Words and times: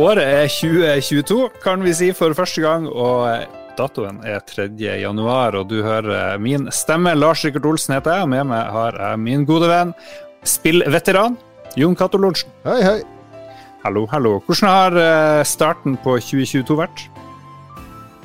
Året 0.00 0.24
er 0.24 0.46
2022, 0.48 1.50
kan 1.60 1.82
vi 1.84 1.92
si, 1.92 2.06
for 2.16 2.32
første 2.32 2.62
gang. 2.64 2.86
Og 2.88 3.28
datoen 3.76 4.22
er 4.24 4.40
3. 4.48 4.70
januar, 5.02 5.58
og 5.60 5.68
du 5.68 5.82
hører 5.84 6.40
min 6.40 6.70
stemme. 6.72 7.12
Lars 7.18 7.44
Rikard 7.44 7.68
Olsen 7.68 7.98
heter 7.98 8.16
jeg, 8.16 8.24
og 8.24 8.30
med 8.32 8.48
meg 8.48 8.72
har 8.72 8.96
jeg 8.96 9.20
min 9.20 9.44
gode 9.48 9.68
venn, 9.68 9.92
spillveteran 10.48 11.36
Jon 11.76 11.96
Cato 11.96 12.16
Lorentzen. 12.16 12.48
Hei, 12.64 12.80
hei. 12.86 12.98
Hallo, 13.84 14.06
hallo. 14.08 14.38
Hvordan 14.46 14.70
har 14.70 14.96
eh, 14.96 15.44
starten 15.44 16.00
på 16.00 16.16
2022 16.24 16.78
vært? 16.80 17.06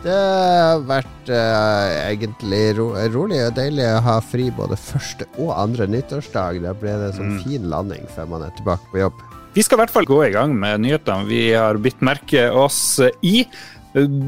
Det 0.05 0.15
har 0.15 0.84
vært 0.88 1.31
uh, 1.34 1.88
egentlig 2.05 2.61
ro 2.77 2.91
rolig 3.11 3.41
og 3.41 3.55
deilig 3.57 3.88
å 3.89 4.04
ha 4.05 4.20
fri 4.23 4.45
både 4.55 4.77
første 4.79 5.25
og 5.41 5.55
andre 5.57 5.89
nyttårsdag. 5.89 6.61
Da 6.63 6.75
ble 6.77 6.93
det 7.02 7.09
en 7.09 7.18
sånn 7.18 7.34
mm. 7.34 7.39
fin 7.43 7.65
landing 7.73 8.05
før 8.15 8.29
man 8.38 8.45
er 8.45 8.54
tilbake 8.55 8.88
på 8.93 9.02
jobb. 9.02 9.26
Vi 9.57 9.63
skal 9.65 9.79
i 9.79 9.81
hvert 9.81 9.93
fall 9.93 10.05
gå 10.05 10.19
i 10.21 10.33
gang 10.35 10.51
med 10.53 10.83
nyhetene 10.83 11.25
vi 11.25 11.39
har 11.49 11.79
bitt 11.81 12.04
merke 12.05 12.43
oss 12.54 13.00
i. 13.25 13.39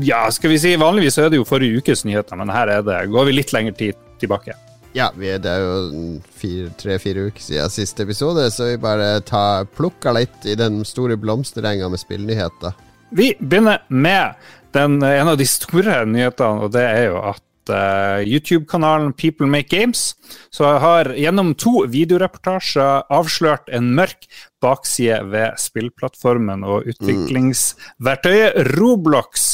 Ja, 0.01 0.23
skal 0.33 0.49
vi 0.49 0.57
si 0.57 0.71
Vanligvis 0.81 1.19
er 1.21 1.29
det 1.29 1.37
jo 1.37 1.45
forrige 1.45 1.83
ukes 1.83 2.01
nyheter, 2.07 2.33
men 2.39 2.49
her 2.49 2.71
er 2.73 2.81
det, 2.87 3.03
går 3.13 3.27
vi 3.27 3.35
litt 3.37 3.53
lengre 3.53 3.75
tid 3.77 3.99
tilbake. 4.17 4.55
Ja, 4.97 5.11
det 5.13 5.45
er 5.45 5.61
jo 5.61 6.71
tre-fire 6.81 7.27
uker 7.29 7.45
siden 7.45 7.69
siste 7.69 8.07
episode, 8.07 8.47
så 8.49 8.71
vi 8.71 8.79
bare 8.81 9.19
tar, 9.21 9.69
plukker 9.77 10.17
litt 10.17 10.49
i 10.49 10.57
den 10.57 10.81
store 10.81 11.19
blomsterenga 11.21 11.91
med 11.93 12.01
spillnyheter. 12.01 12.73
Vi 13.13 13.35
begynner 13.37 13.83
med 13.93 14.33
den, 14.73 14.97
en 14.97 15.29
av 15.29 15.37
de 15.37 15.45
store 15.45 16.07
nyhetene, 16.09 16.65
og 16.65 16.73
det 16.73 16.87
er 16.89 17.05
jo 17.11 17.21
at 17.35 17.43
uh, 17.71 18.19
YouTube-kanalen 18.25 19.13
People 19.13 19.47
Make 19.49 19.69
Games 19.71 20.13
så 20.53 20.75
har 20.81 21.11
gjennom 21.17 21.53
to 21.59 21.85
videoreportasjer 21.89 23.09
avslørt 23.13 23.69
en 23.73 23.91
mørk 23.97 24.27
bakside 24.59 25.21
ved 25.31 25.55
spillplattformen 25.61 26.65
og 26.67 26.89
utviklingsverktøyet 26.91 28.73
Roblox. 28.75 29.47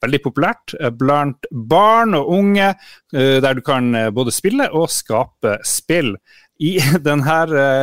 Veldig 0.00 0.20
populært 0.24 0.72
eh, 0.80 0.88
blant 0.96 1.44
barn 1.52 2.16
og 2.16 2.30
unge, 2.38 2.70
uh, 2.72 3.36
der 3.44 3.58
du 3.58 3.62
kan 3.66 3.92
både 4.16 4.32
spille 4.34 4.70
og 4.72 4.88
skape 4.92 5.58
spill. 5.66 6.14
I 6.58 6.78
denne 7.06 7.36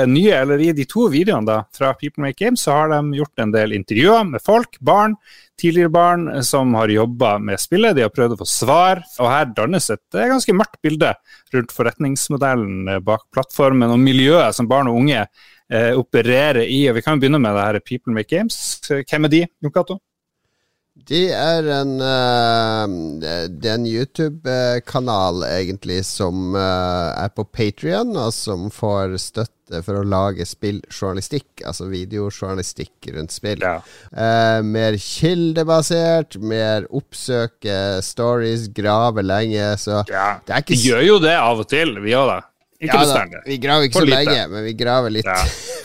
nye, 0.10 0.34
eller 0.34 0.62
i 0.62 0.72
de 0.74 0.86
to 0.90 1.08
videoene 1.14 1.46
da, 1.48 1.60
fra 1.76 1.94
People 2.00 2.26
Make 2.26 2.40
Games 2.42 2.64
så 2.66 2.76
har 2.78 2.94
de 2.94 3.20
gjort 3.20 3.44
en 3.44 3.54
del 3.54 3.76
intervjuer 3.78 4.26
med 4.30 4.44
folk, 4.44 4.80
barn, 4.82 5.16
tidligere 5.62 5.94
barn 5.94 6.28
som 6.44 6.74
har 6.78 6.90
jobba 6.90 7.36
med 7.40 7.62
spillet. 7.62 7.96
De 7.96 8.06
har 8.06 8.14
prøvd 8.14 8.36
å 8.36 8.40
få 8.42 8.50
svar, 8.50 9.04
og 9.20 9.30
her 9.30 9.52
dannes 9.56 9.90
et 9.94 10.18
ganske 10.18 10.56
mørkt 10.58 10.80
bilde 10.86 11.14
rundt 11.54 11.76
forretningsmodellen 11.76 12.96
bak 13.06 13.28
plattformen 13.34 13.94
og 13.94 14.02
miljøet 14.02 14.58
som 14.58 14.70
barn 14.70 14.90
og 14.90 14.98
unge 15.04 15.22
eh, 15.22 15.92
opererer 15.94 16.64
i. 16.66 16.88
Og 16.90 16.98
Vi 16.98 17.06
kan 17.06 17.22
begynne 17.22 17.42
med 17.44 17.54
det 17.58 17.68
her 17.68 17.84
People 17.86 18.18
Make 18.18 18.34
Games. 18.34 18.58
Hvem 18.90 19.30
er 19.30 19.38
de, 19.38 19.46
Jon 19.62 19.76
Cato? 19.76 20.02
De 21.10 21.24
er 21.36 21.66
en, 21.82 21.98
uh, 22.00 22.86
det 23.50 23.68
er 23.68 23.76
en 23.76 23.88
YouTube-kanal, 23.88 25.44
egentlig, 25.50 26.00
som 26.08 26.56
uh, 26.56 27.12
er 27.12 27.34
på 27.36 27.44
Patrion, 27.52 28.14
og 28.16 28.32
som 28.36 28.70
får 28.72 29.18
støtte 29.20 29.82
for 29.84 30.00
å 30.00 30.06
lage 30.08 30.46
spilljournalistikk, 30.48 31.66
altså 31.68 31.90
videojournalistikk 31.92 33.10
rundt 33.18 33.36
spill. 33.36 33.64
Ja. 33.64 33.76
Uh, 34.16 34.62
mer 34.64 34.96
kildebasert, 35.02 36.40
mer 36.40 36.88
oppsøke 36.88 38.00
stories, 38.06 38.70
grave 38.76 39.26
lenge, 39.26 39.74
så 39.82 40.06
ja. 40.08 40.38
det 40.48 40.56
er 40.56 40.66
ikke 40.66 40.78
Vi 40.78 40.88
gjør 40.88 41.06
jo 41.10 41.22
det 41.28 41.36
av 41.42 41.66
og 41.66 41.72
til, 41.74 41.98
vi 42.06 42.16
òg, 42.16 42.32
da. 42.32 42.40
Ikke 42.84 42.98
ja, 42.98 43.04
bestandig. 43.06 43.42
Vi 43.48 43.58
graver 43.64 43.88
ikke 43.88 44.02
så 44.02 44.08
lite. 44.08 44.18
lenge, 44.20 44.48
men 44.52 44.66
vi 44.66 44.74
graver 44.76 45.14
litt. 45.16 45.30
Ja, 45.30 45.38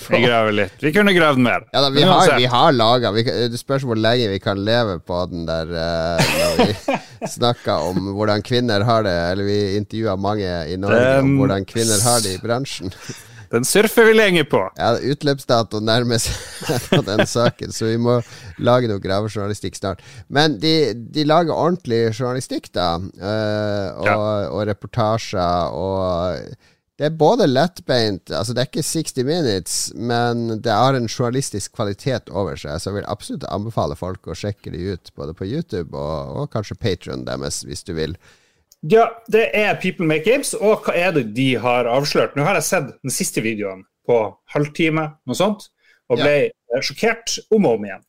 vi 0.09 0.21
graver 0.25 0.57
litt. 0.57 0.81
Vi 0.83 0.93
kunne 0.97 1.15
gravd 1.15 1.43
mer. 1.45 1.69
Ja, 1.71 1.83
da, 1.85 1.93
vi, 1.95 2.03
har, 2.09 2.33
vi 2.41 2.49
har 2.51 2.75
laga 2.75 3.13
Det 3.15 3.61
spørs 3.61 3.87
hvor 3.87 3.99
lenge 3.99 4.27
vi 4.33 4.41
kan 4.43 4.59
leve 4.67 4.99
på 5.07 5.21
den 5.31 5.47
der 5.47 5.71
uh, 5.71 6.35
Når 6.41 6.65
vi 6.65 6.99
snakka 7.37 7.79
om 7.87 8.13
hvordan 8.17 8.43
kvinner 8.43 8.83
har 8.89 9.07
det, 9.07 9.17
eller 9.31 9.47
vi 9.47 9.61
intervjua 9.79 10.19
mange 10.19 10.51
i 10.73 10.77
Norge 10.81 11.01
den, 11.07 11.25
om 11.25 11.41
hvordan 11.43 11.69
kvinner 11.71 12.03
har 12.03 12.23
det 12.25 12.35
i 12.35 12.43
bransjen. 12.43 12.95
Den 13.49 13.65
surfer 13.65 14.05
vi 14.05 14.13
lenge 14.13 14.43
på. 14.45 14.59
Ja, 14.77 14.91
utløpsdato 15.01 15.79
nærmer 15.81 16.21
seg 16.21 16.83
på 16.91 17.01
den 17.07 17.23
saken, 17.25 17.73
så 17.73 17.87
vi 17.89 17.95
må 17.97 18.19
lage 18.61 18.91
noe 18.91 19.01
gravejournalistikk 19.01 19.79
snart. 19.79 20.03
Men 20.29 20.59
de, 20.61 20.93
de, 20.93 21.25
lager 21.25 21.57
ordentlig 21.57 22.11
journalistikk, 22.11 22.69
da. 22.77 22.91
Uh, 23.01 23.87
og, 24.03 24.05
ja. 24.05 24.19
og 24.53 24.67
reportasjer 24.69 25.79
og 25.81 26.69
det 26.99 27.07
er 27.07 27.15
både 27.15 27.47
lettbeint 27.47 28.33
Altså, 28.35 28.55
det 28.55 28.63
er 28.63 28.71
ikke 28.71 28.83
60 28.83 29.25
minutes, 29.27 29.77
men 29.95 30.59
det 30.65 30.75
har 30.75 30.97
en 30.99 31.07
journalistisk 31.07 31.77
kvalitet 31.79 32.31
over 32.31 32.59
seg, 32.59 32.81
så 32.81 32.91
jeg 32.91 32.99
vil 32.99 33.09
absolutt 33.13 33.47
anbefale 33.55 33.97
folk 33.99 34.27
å 34.27 34.37
sjekke 34.39 34.75
det 34.75 34.83
ut, 34.83 35.13
både 35.19 35.37
på 35.39 35.47
YouTube 35.47 35.95
og, 35.95 36.35
og 36.43 36.51
kanskje 36.53 36.79
Patron 36.83 37.25
deres, 37.29 37.63
hvis 37.69 37.87
du 37.87 37.95
vil. 37.99 38.19
Ja, 38.87 39.09
det 39.31 39.49
er 39.59 39.79
People 39.83 40.07
Make 40.07 40.27
Games, 40.27 40.53
og 40.55 40.87
hva 40.87 40.95
er 40.95 41.15
det 41.15 41.29
de 41.39 41.53
har 41.59 41.89
avslørt? 41.91 42.37
Nå 42.39 42.47
har 42.47 42.59
jeg 42.59 42.67
sett 42.67 42.93
den 43.03 43.15
siste 43.15 43.43
videoen 43.47 43.87
på 44.07 44.19
halvtime, 44.55 45.09
noe 45.27 45.39
sånt, 45.39 45.71
og 46.09 46.23
ble 46.23 46.37
ja. 46.49 46.83
sjokkert 46.83 47.39
om 47.55 47.67
og 47.67 47.79
om 47.79 47.89
igjen. 47.89 48.05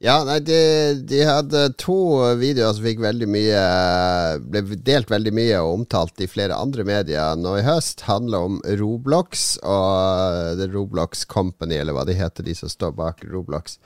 Ja, 0.00 0.22
nei, 0.24 0.38
de, 0.40 0.58
de, 1.04 1.18
hadde 1.28 1.66
to 1.76 1.94
videoer 2.40 2.72
som 2.72 2.86
fikk 2.86 3.02
veldig 3.04 3.26
mye 3.28 3.58
Ble 4.48 4.78
delt 4.80 5.10
veldig 5.12 5.32
mye 5.36 5.58
og 5.60 5.82
omtalt 5.82 6.22
i 6.24 6.28
flere 6.30 6.56
andre 6.56 6.86
medier 6.88 7.36
nå 7.36 7.58
i 7.58 7.66
høst. 7.66 8.06
Handler 8.08 8.48
om 8.48 8.56
Roblox 8.80 9.58
og 9.60 10.56
The 10.56 10.70
Roblox 10.72 11.26
Company, 11.28 11.76
eller 11.82 11.92
hva 11.92 12.08
de 12.08 12.16
heter, 12.16 12.48
de 12.48 12.56
som 12.56 12.72
står 12.72 12.96
bak 12.96 13.26
Roblox. 13.28 13.76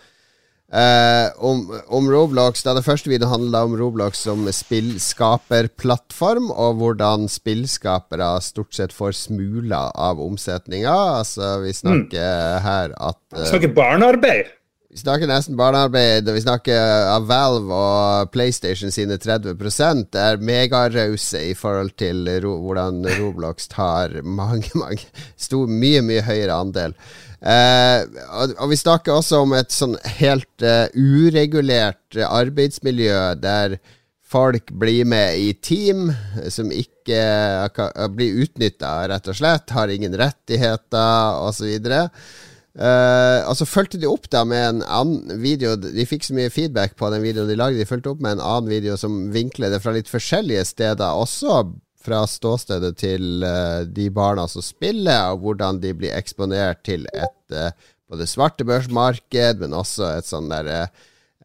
Eh, 0.70 1.26
om, 1.44 1.66
om, 1.92 2.06
Roblox 2.10 2.64
da 2.66 2.72
Det 2.74 2.82
første 2.82 3.10
videoen 3.12 3.30
handla 3.34 3.60
om 3.66 3.76
Roblox 3.78 4.18
som 4.24 4.46
spillskaperplattform, 4.46 6.50
og 6.54 6.78
hvordan 6.78 7.28
spillskapere 7.30 8.40
stort 8.42 8.74
sett 8.74 8.92
får 8.94 9.12
smuler 9.18 9.90
av 9.90 10.20
omsetninga. 10.22 10.94
Altså, 11.20 11.60
vi 11.66 11.72
snakker 11.74 12.22
mm. 12.22 12.62
her 12.70 12.94
at 13.02 13.18
Vi 13.34 13.50
snakker 13.50 13.74
barnearbeid? 13.82 14.44
Vi 14.94 15.00
snakker 15.00 15.26
nesten 15.26 15.56
barnearbeid, 15.58 16.28
og 16.30 16.36
vi 16.36 16.42
snakker 16.44 17.08
av 17.10 17.24
Valve 17.26 17.74
og 17.74 18.28
PlayStation 18.30 18.92
sine 18.94 19.16
30 19.18 19.56
Det 19.58 20.20
er 20.22 20.38
megarause 20.38 21.40
i 21.50 21.56
forhold 21.58 21.96
til 21.98 22.28
ro, 22.44 22.52
hvordan 22.62 23.00
Roblox 23.16 23.66
tar 23.72 24.14
mange, 24.22 24.70
mange 24.78 25.02
stor, 25.34 25.66
mye, 25.66 25.98
mye 25.98 26.22
høyere 26.22 26.54
andel. 26.54 26.94
Eh, 27.42 28.06
og, 28.28 28.54
og, 28.54 28.70
vi 28.70 28.78
snakker 28.78 29.16
også 29.16 29.42
om 29.42 29.56
et 29.58 29.74
sånn 29.74 29.98
helt 30.20 30.62
uh, 30.62 30.86
uregulert 30.94 32.14
arbeidsmiljø 32.22 33.34
der 33.42 33.80
folk 34.22 34.70
blir 34.78 35.10
med 35.10 35.42
i 35.42 35.50
team 35.58 36.06
som 36.46 36.70
ikke 36.70 37.18
uh, 37.66 38.06
blir 38.14 38.46
utnytta, 38.46 38.94
rett 39.10 39.26
og 39.26 39.42
slett. 39.42 39.74
Har 39.74 39.90
ingen 39.90 40.14
rettigheter, 40.22 41.42
osv. 41.50 41.82
Uh, 42.74 43.46
og 43.46 43.54
så 43.54 43.68
fulgte 43.70 44.00
de 44.02 44.08
opp 44.10 44.26
da 44.34 44.40
med 44.48 44.64
en 44.66 44.82
annen 44.82 45.38
video. 45.42 45.76
De 45.78 46.06
fikk 46.08 46.26
så 46.26 46.34
mye 46.34 46.50
feedback 46.50 46.96
på 46.98 47.10
den 47.12 47.22
videoen 47.22 47.50
de 47.50 47.58
lagde. 47.58 47.78
De 47.78 47.86
fulgte 47.86 48.10
opp 48.10 48.22
med 48.24 48.36
en 48.36 48.44
annen 48.44 48.72
video 48.72 48.98
som 48.98 49.28
vinkler 49.34 49.70
det 49.70 49.80
fra 49.84 49.94
litt 49.94 50.10
forskjellige 50.10 50.66
steder, 50.72 51.14
også 51.14 51.62
fra 52.04 52.24
ståstedet 52.28 52.92
til 53.00 53.46
uh, 53.46 53.86
de 53.86 54.10
barna 54.12 54.48
som 54.50 54.64
spiller, 54.64 55.30
og 55.32 55.46
hvordan 55.46 55.80
de 55.80 55.94
blir 55.96 56.16
eksponert 56.18 56.82
til 56.84 57.06
et 57.14 57.56
uh, 57.56 57.70
både 58.10 58.26
svartebørsmarked, 58.28 59.62
men 59.62 59.78
også 59.78 60.16
et 60.18 60.28
sånn 60.28 60.50
der 60.52 60.90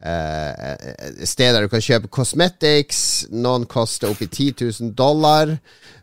Uh, 0.00 1.26
sted 1.28 1.52
der 1.52 1.66
du 1.66 1.68
kan 1.68 1.82
kjøpe 1.84 2.08
cosmetics. 2.08 3.26
Noen 3.36 3.66
koster 3.68 4.08
oppi 4.08 4.30
10 4.32 4.54
000 4.80 4.94
dollar. 4.96 5.52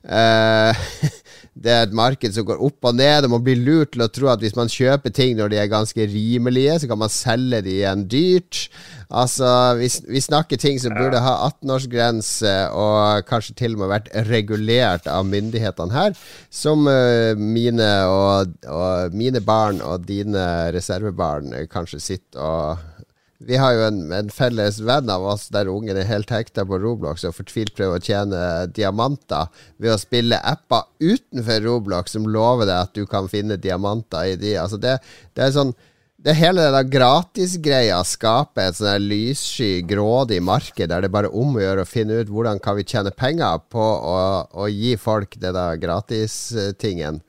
Uh, 0.06 0.78
det 1.63 1.73
er 1.73 1.85
et 1.88 1.95
marked 1.95 2.35
som 2.35 2.45
går 2.47 2.62
opp 2.63 2.88
og 2.90 2.97
ned, 2.97 3.25
og 3.25 3.34
man 3.35 3.44
blir 3.45 3.59
lurt 3.59 3.94
til 3.95 4.03
å 4.06 4.09
tro 4.13 4.29
at 4.31 4.44
hvis 4.44 4.56
man 4.57 4.72
kjøper 4.72 5.13
ting 5.16 5.38
når 5.38 5.51
de 5.51 5.59
er 5.62 5.72
ganske 5.72 6.07
rimelige, 6.12 6.78
så 6.81 6.90
kan 6.90 7.01
man 7.01 7.13
selge 7.13 7.62
de 7.66 7.78
igjen 7.79 8.06
dyrt. 8.12 8.68
Altså, 9.07 9.48
vi, 9.80 9.89
vi 10.12 10.21
snakker 10.24 10.59
ting 10.62 10.80
som 10.83 10.95
burde 10.98 11.21
ha 11.24 11.33
18-årsgrense, 11.48 12.56
og 12.75 13.27
kanskje 13.30 13.56
til 13.63 13.77
og 13.77 13.83
med 13.83 13.94
vært 13.94 14.12
regulert 14.27 15.07
av 15.12 15.27
myndighetene 15.30 15.95
her, 15.95 16.18
som 16.51 16.86
uh, 16.89 17.33
mine, 17.39 17.89
og, 18.12 18.53
og, 18.68 19.15
mine 19.18 19.42
barn 19.44 19.81
og 19.86 20.06
dine 20.07 20.45
reservebarn 20.75 21.56
kanskje 21.71 22.03
sitter 22.03 22.44
og 22.44 22.97
vi 23.38 23.57
har 23.62 23.74
jo 23.75 23.84
en, 23.86 24.00
en, 24.13 24.30
felles 24.34 24.80
venn 24.81 25.10
av 25.13 25.25
oss 25.30 25.48
der 25.54 25.69
ungen 25.69 25.98
er 25.98 26.10
helt 26.10 26.31
hekta 26.34 26.66
på 26.66 26.80
Roblox 26.81 27.25
og 27.28 27.36
fortvilt 27.38 27.75
prøver 27.78 28.00
å 28.00 28.04
tjene 28.04 28.39
diamanter 28.74 29.51
ved 29.78 29.94
å 29.94 30.00
spille 30.01 30.39
apper 30.42 30.88
utenfor 30.98 31.62
Roblox 31.68 32.18
som 32.18 32.25
lover 32.25 32.66
deg 32.66 32.80
at 32.80 32.95
du 32.98 33.06
kan 33.10 33.30
finne 33.30 33.60
diamanter 33.62 34.34
i 34.34 34.39
de. 34.42 34.56
Altså 34.57 34.81
det, 34.81 34.98
det 35.38 35.45
er 35.45 35.54
sånn 35.54 35.75
det 36.18 36.34
hele 36.34 36.63
den 36.74 36.89
gratisgreia 36.89 38.00
skaper 38.01 38.72
et 38.72 38.80
sånn 38.80 39.06
lyssky, 39.06 39.84
grådig 39.86 40.39
marked 40.42 40.89
der 40.89 41.06
det 41.06 41.12
bare 41.13 41.30
er 41.30 41.38
om 41.38 41.54
å 41.56 41.62
gjøre 41.62 41.86
å 41.86 41.89
finne 41.89 42.18
ut 42.18 42.31
hvordan 42.34 42.57
kan 42.63 42.80
vi 42.80 42.88
tjene 42.89 43.13
penger 43.13 43.62
på 43.69 43.86
å, 43.86 44.18
å 44.50 44.66
gi 44.66 44.95
folk 44.98 45.38
det 45.38 45.54
der 45.54 45.78
gratistingen. 45.78 47.22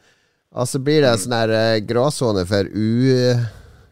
Og 0.57 0.65
så 0.67 0.81
blir 0.81 1.05
det 1.05 1.13
en 1.13 1.21
sånn 1.21 1.37
eh, 1.53 1.83
gråsone 1.85 2.47
for 2.49 2.73
u 2.73 3.37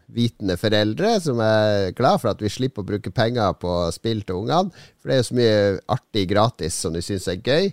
spillvitende 0.07 0.55
foreldre 0.57 1.19
som 1.19 1.39
er 1.39 1.91
glad 1.95 2.21
for 2.21 2.31
at 2.31 2.41
vi 2.41 2.49
slipper 2.49 2.81
å 2.81 2.87
bruke 2.87 3.11
penger 3.11 3.53
på 3.59 3.91
spill 3.91 4.23
til 4.23 4.41
ungene. 4.43 4.71
For 4.99 5.09
det 5.09 5.15
er 5.15 5.21
jo 5.21 5.27
så 5.29 5.37
mye 5.37 5.79
artig 5.87 6.27
gratis 6.29 6.73
som 6.73 6.93
de 6.93 7.01
syns 7.01 7.27
er 7.27 7.41
gøy. 7.43 7.71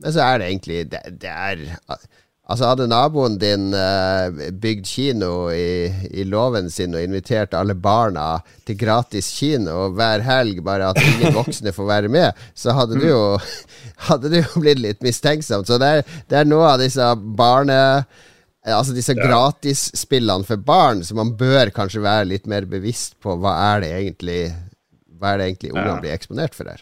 Men 0.00 0.12
så 0.12 0.20
er 0.24 0.38
det 0.38 0.46
egentlig 0.48 0.90
Det, 0.90 1.00
det 1.22 1.30
er 1.30 1.60
Altså 2.44 2.66
Hadde 2.66 2.88
naboen 2.90 3.38
din 3.38 3.70
uh, 3.72 4.28
bygd 4.60 4.84
kino 4.84 5.48
i, 5.48 5.88
i, 6.10 6.24
låven 6.24 6.68
sin 6.68 6.92
og 6.92 7.00
invitert 7.00 7.54
alle 7.54 7.74
barna 7.74 8.42
til 8.66 8.76
gratis 8.76 9.30
kino 9.38 9.88
hver 9.94 10.20
helg, 10.20 10.60
bare 10.60 10.90
at 10.90 11.00
ingen 11.00 11.32
voksne 11.38 11.72
får 11.72 11.88
være 11.88 12.10
med, 12.12 12.44
så 12.52 12.74
hadde 12.76 13.00
du 13.00 13.06
jo, 13.08 13.22
hadde 14.10 14.28
du 14.28 14.42
jo 14.42 14.60
blitt 14.60 14.82
litt 14.82 15.00
mistenksom. 15.00 15.64
Så 15.64 15.80
det 15.80 15.88
er, 15.88 16.14
det 16.28 16.42
er 16.42 16.52
noe 16.52 16.74
av 16.74 16.84
disse 16.84 17.14
barne... 17.16 17.80
Altså 18.64 18.94
disse 18.96 19.12
ja. 19.12 19.26
gratisspillene 19.28 20.46
for 20.48 20.60
barn, 20.64 21.02
så 21.04 21.16
man 21.18 21.34
bør 21.36 21.68
kanskje 21.74 22.04
være 22.04 22.30
litt 22.30 22.46
mer 22.48 22.64
bevisst 22.68 23.18
på 23.20 23.36
hva 23.36 23.52
er 23.74 23.84
det 23.84 23.90
egentlig 23.98 24.38
Hva 25.20 25.34
er 25.34 25.40
det 25.40 25.48
egentlig 25.50 25.72
ungene 25.74 25.90
ja. 25.92 26.00
blir 26.00 26.14
eksponert 26.14 26.56
for 26.56 26.68
her. 26.68 26.80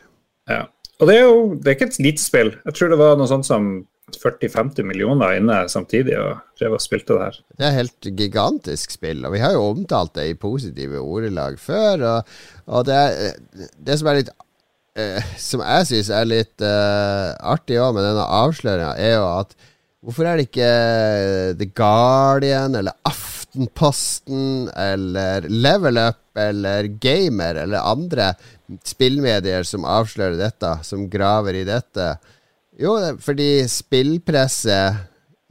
Ja. 0.51 0.63
Og 1.03 1.09
det 1.11 1.17
er 1.19 1.25
jo 1.27 1.41
det 1.59 1.71
er 1.71 1.77
ikke 1.77 1.91
et 1.91 1.99
lite 2.03 2.23
spill. 2.23 2.53
Jeg 2.63 2.77
tror 2.79 2.93
det 2.93 3.01
var 3.01 3.19
noe 3.19 3.31
sånt 3.31 3.49
som 3.49 3.73
40-50 4.13 4.87
millioner 4.87 5.37
inne 5.39 5.57
samtidig 5.71 6.15
og 6.19 6.41
drev 6.59 6.77
og 6.77 6.83
spilte 6.85 7.17
det 7.17 7.27
her. 7.27 7.41
Det 7.59 7.67
er 7.67 7.77
helt 7.79 8.09
gigantisk 8.19 8.95
spill, 8.95 9.25
og 9.27 9.35
vi 9.35 9.43
har 9.43 9.55
jo 9.57 9.67
omtalt 9.71 10.15
det 10.19 10.29
i 10.31 10.39
positive 10.39 11.01
ordelag 11.01 11.59
før. 11.61 12.07
Og, 12.11 12.33
og 12.67 12.87
det, 12.89 12.99
er, 12.99 13.69
det, 13.79 13.99
som 13.99 14.11
er 14.11 14.21
litt 14.21 14.33
eh, 14.99 15.35
Som 15.41 15.65
jeg 15.65 15.89
syns 15.91 16.13
er 16.13 16.29
litt 16.29 16.67
eh, 16.67 17.29
artig 17.55 17.81
òg 17.83 17.97
med 17.97 18.07
denne 18.07 18.27
avsløringa, 18.43 18.95
er 18.99 19.17
jo 19.17 19.29
at 19.31 19.57
hvorfor 20.03 20.27
er 20.27 20.39
det 20.39 20.49
ikke 20.49 20.73
The 21.61 21.69
Guardian 21.79 22.75
eller 22.79 22.97
Aftenposten 23.09 24.67
eller 24.75 25.47
Level 25.49 26.01
Up 26.03 26.39
eller 26.39 26.89
Gamer 27.03 27.63
eller 27.63 27.87
andre 27.87 28.33
spillmedier 28.89 29.67
som 29.69 29.87
avslører 29.87 30.39
dette, 30.41 30.75
som 30.87 31.07
graver 31.13 31.61
i 31.61 31.67
dette? 31.69 32.15
Jo, 32.81 32.97
fordi 33.21 33.69
spillpresse 33.69 34.79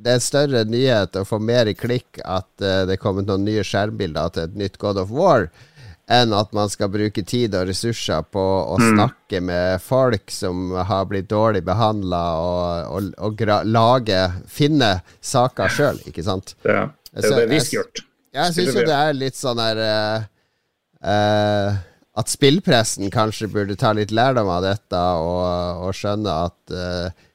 Det 0.01 0.09
er 0.09 0.17
en 0.17 0.23
større 0.25 0.63
nyhet 0.65 1.17
å 1.19 1.27
få 1.29 1.37
mer 1.37 1.69
i 1.69 1.75
klikk 1.77 2.17
at 2.25 2.49
uh, 2.57 2.87
det 2.89 2.95
er 2.95 3.01
kommet 3.03 3.27
noen 3.29 3.43
nye 3.45 3.61
skjermbilder 3.61 4.31
til 4.33 4.47
et 4.47 4.55
nytt 4.57 4.79
God 4.81 4.97
of 4.97 5.11
War, 5.13 5.45
enn 6.11 6.33
at 6.35 6.51
man 6.55 6.69
skal 6.71 6.91
bruke 6.91 7.23
tid 7.27 7.55
og 7.55 7.69
ressurser 7.69 8.25
på 8.33 8.41
å 8.41 8.77
mm. 8.79 8.87
snakke 8.95 9.41
med 9.43 9.83
folk 9.83 10.33
som 10.33 10.73
har 10.75 11.07
blitt 11.09 11.29
dårlig 11.31 11.63
behandla, 11.67 12.23
og, 12.41 13.11
og, 13.17 13.43
og 13.45 13.67
lage 13.67 14.21
Finne 14.51 14.97
saker 15.23 15.71
sjøl, 15.71 16.01
ikke 16.09 16.25
sant? 16.25 16.55
Ja, 16.67 16.89
det 17.11 17.23
er 17.23 17.29
jo 17.29 17.39
det 17.39 17.47
vi 17.51 17.61
skulle 17.63 17.85
gjort. 17.85 18.03
Jeg 18.31 18.55
syns 18.55 18.75
jo 18.77 18.83
det 18.87 18.97
er 18.97 19.17
litt 19.17 19.35
sånn 19.35 19.59
her 19.59 19.79
uh, 19.83 20.27
uh, 21.03 21.79
at 22.21 22.31
spillpressen 22.31 23.11
kanskje 23.11 23.49
burde 23.51 23.75
ta 23.79 23.91
litt 23.95 24.13
lærdom 24.15 24.51
av 24.51 24.63
dette 24.63 25.01
og, 25.19 25.87
og 25.87 25.95
skjønne 25.95 26.37
at 26.47 26.75
uh, 26.75 27.27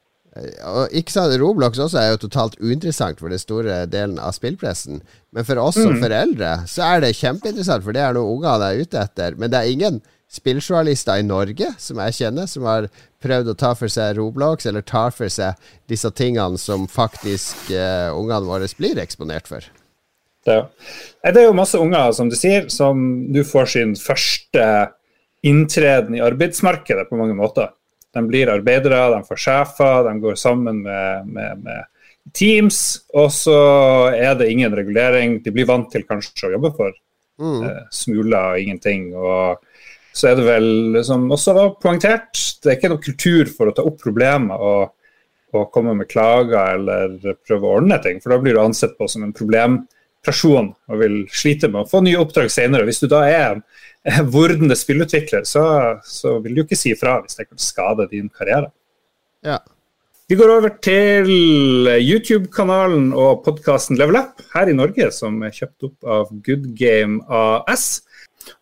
ikke 0.97 1.13
sant, 1.13 1.33
Roblox 1.41 1.79
også 1.79 1.99
er 2.01 2.11
jo 2.11 2.19
totalt 2.25 2.57
uinteressant 2.59 3.21
for 3.21 3.33
den 3.33 3.41
store 3.41 3.85
delen 3.91 4.19
av 4.19 4.35
spillpressen. 4.35 5.01
Men 5.35 5.47
for 5.47 5.61
oss 5.61 5.79
som 5.79 5.95
mm. 5.95 6.03
foreldre 6.03 6.51
så 6.69 6.85
er 6.91 7.03
det 7.03 7.15
kjempeinteressant, 7.19 7.85
for 7.85 7.95
det 7.95 8.03
er 8.03 8.17
noe 8.17 8.35
ungene 8.35 8.71
er 8.71 8.83
ute 8.83 9.01
etter. 9.01 9.37
Men 9.39 9.53
det 9.53 9.61
er 9.61 9.73
ingen 9.73 9.99
spilljournalister 10.31 11.21
i 11.21 11.25
Norge 11.25 11.71
som 11.79 12.01
jeg 12.03 12.17
kjenner, 12.19 12.49
som 12.51 12.67
har 12.67 12.89
prøvd 13.23 13.53
å 13.53 13.57
ta 13.57 13.71
for 13.79 13.91
seg 13.91 14.17
Roblox, 14.19 14.67
eller 14.67 14.85
tar 14.85 15.15
for 15.15 15.31
seg 15.31 15.55
disse 15.89 16.11
tingene 16.15 16.59
som 16.61 16.85
faktisk 16.91 17.71
uh, 17.71 18.11
ungene 18.15 18.45
våre 18.47 18.67
blir 18.79 18.99
eksponert 19.01 19.49
for. 19.49 19.65
Det. 20.47 20.61
Det 21.23 21.41
er 21.41 21.49
jo 21.49 21.55
masse 21.55 21.79
unger, 21.79 22.13
som 22.15 22.29
du 22.31 22.35
sier, 22.39 22.69
som 22.71 23.01
nå 23.33 23.43
får 23.47 23.73
sin 23.73 23.97
første 23.99 24.67
inntreden 25.47 26.15
i 26.15 26.23
arbeidsmarkedet 26.23 27.07
på 27.09 27.19
mange 27.19 27.35
måter. 27.37 27.73
De 28.15 28.23
blir 28.27 28.49
arbeidere, 28.49 29.01
de 29.13 29.21
får 29.27 29.43
sjefer, 29.43 30.07
de 30.07 30.15
går 30.23 30.37
sammen 30.39 30.81
med, 30.85 31.27
med, 31.33 31.63
med 31.65 32.33
teams, 32.35 32.79
og 33.15 33.31
så 33.33 33.57
er 34.15 34.37
det 34.39 34.49
ingen 34.51 34.75
regulering. 34.75 35.39
De 35.43 35.53
blir 35.53 35.67
vant 35.69 35.89
til 35.91 36.05
kanskje 36.07 36.49
å 36.49 36.53
jobbe 36.55 36.73
for 36.77 36.95
mm. 37.41 37.59
eh, 37.67 37.81
smuler 37.93 38.53
og 38.53 38.63
ingenting. 38.63 39.09
og 39.15 39.63
så 40.17 40.31
er 40.31 40.39
det 40.39 40.47
vel, 40.47 40.69
som 41.05 41.27
også 41.29 41.53
var 41.53 41.75
poengtert, 41.81 42.39
det 42.63 42.71
er 42.71 42.77
ikke 42.79 42.89
noe 42.89 43.03
kultur 43.03 43.51
for 43.53 43.69
å 43.69 43.73
ta 43.77 43.83
opp 43.85 43.99
problemer 44.01 44.63
og, 44.65 44.95
og 45.53 45.67
komme 45.73 45.93
med 45.99 46.09
klager 46.09 46.73
eller 46.73 47.35
prøve 47.45 47.67
å 47.67 47.75
ordne 47.77 47.99
ting, 48.01 48.17
for 48.23 48.33
da 48.33 48.39
blir 48.41 48.57
du 48.57 48.63
ansett 48.63 48.97
på 48.97 49.05
som 49.11 49.27
en 49.27 49.35
problemperson 49.37 50.71
og 50.73 51.03
vil 51.03 51.19
slite 51.29 51.69
med 51.69 51.83
å 51.83 51.89
få 51.91 52.01
nye 52.05 52.17
oppdrag 52.23 52.49
senere. 52.49 52.87
Hvis 52.89 53.03
du 53.03 53.07
da 53.11 53.21
er 53.29 53.61
vordende 54.35 54.77
spillutvikler, 54.79 55.43
så, 55.47 55.63
så 56.05 56.37
vil 56.43 56.55
du 56.55 56.63
ikke 56.65 56.79
si 56.79 56.93
ifra 56.95 57.19
hvis 57.23 57.39
det 57.39 57.49
kan 57.49 57.61
skade 57.61 58.07
din 58.11 58.29
karriere. 58.29 58.71
Ja. 59.45 59.59
Vi 60.27 60.35
går 60.35 60.51
over 60.57 60.73
til 60.83 61.29
YouTube-kanalen 62.03 63.13
og 63.15 63.45
podkasten 63.45 63.95
Level 63.95 64.17
Up 64.19 64.41
her 64.51 64.67
i 64.67 64.75
Norge, 64.75 65.07
som 65.15 65.39
er 65.39 65.53
kjøpt 65.55 65.87
opp 65.87 66.09
av 66.17 66.33
Good 66.43 66.73
Game 66.75 67.21
AS. 67.31 68.01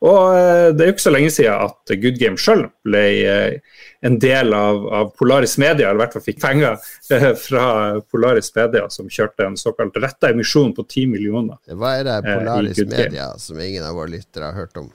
Og 0.06 0.36
eh, 0.36 0.68
Det 0.74 0.83
er 0.83 0.89
jo 0.89 0.94
ikke 0.95 1.06
så 1.06 1.13
lenge 1.13 1.31
siden 1.33 1.63
at 1.65 1.94
Good 2.01 2.19
Game 2.21 2.41
sjøl 2.41 2.65
ble 2.86 3.03
eh, 3.25 3.80
en 4.06 4.19
del 4.21 4.53
av, 4.53 4.83
av, 5.00 5.09
Polaris 5.18 5.57
Media, 5.62 5.89
eller 5.89 6.00
i 6.00 6.03
hvert 6.03 6.18
fall 6.18 6.25
fikk 6.25 6.41
penger 6.44 6.77
eh, 7.13 7.31
fra 7.39 7.65
Polaris 8.13 8.51
Media, 8.57 8.86
som 8.94 9.09
kjørte 9.09 9.48
en 9.50 9.57
såkalt 9.57 9.98
retta 10.01 10.30
emisjon 10.33 10.74
på 10.77 10.86
10 10.86 11.15
millioner. 11.15 11.57
Hva 11.74 11.95
er 12.00 12.06
det 12.09 12.19
Polaris 12.27 12.83
Media 12.86 13.31
som 13.41 13.62
ingen 13.62 13.86
av 13.86 13.98
våre 13.98 14.13
lyttere 14.18 14.51
har 14.51 14.65
hørt 14.65 14.77
om? 14.81 14.91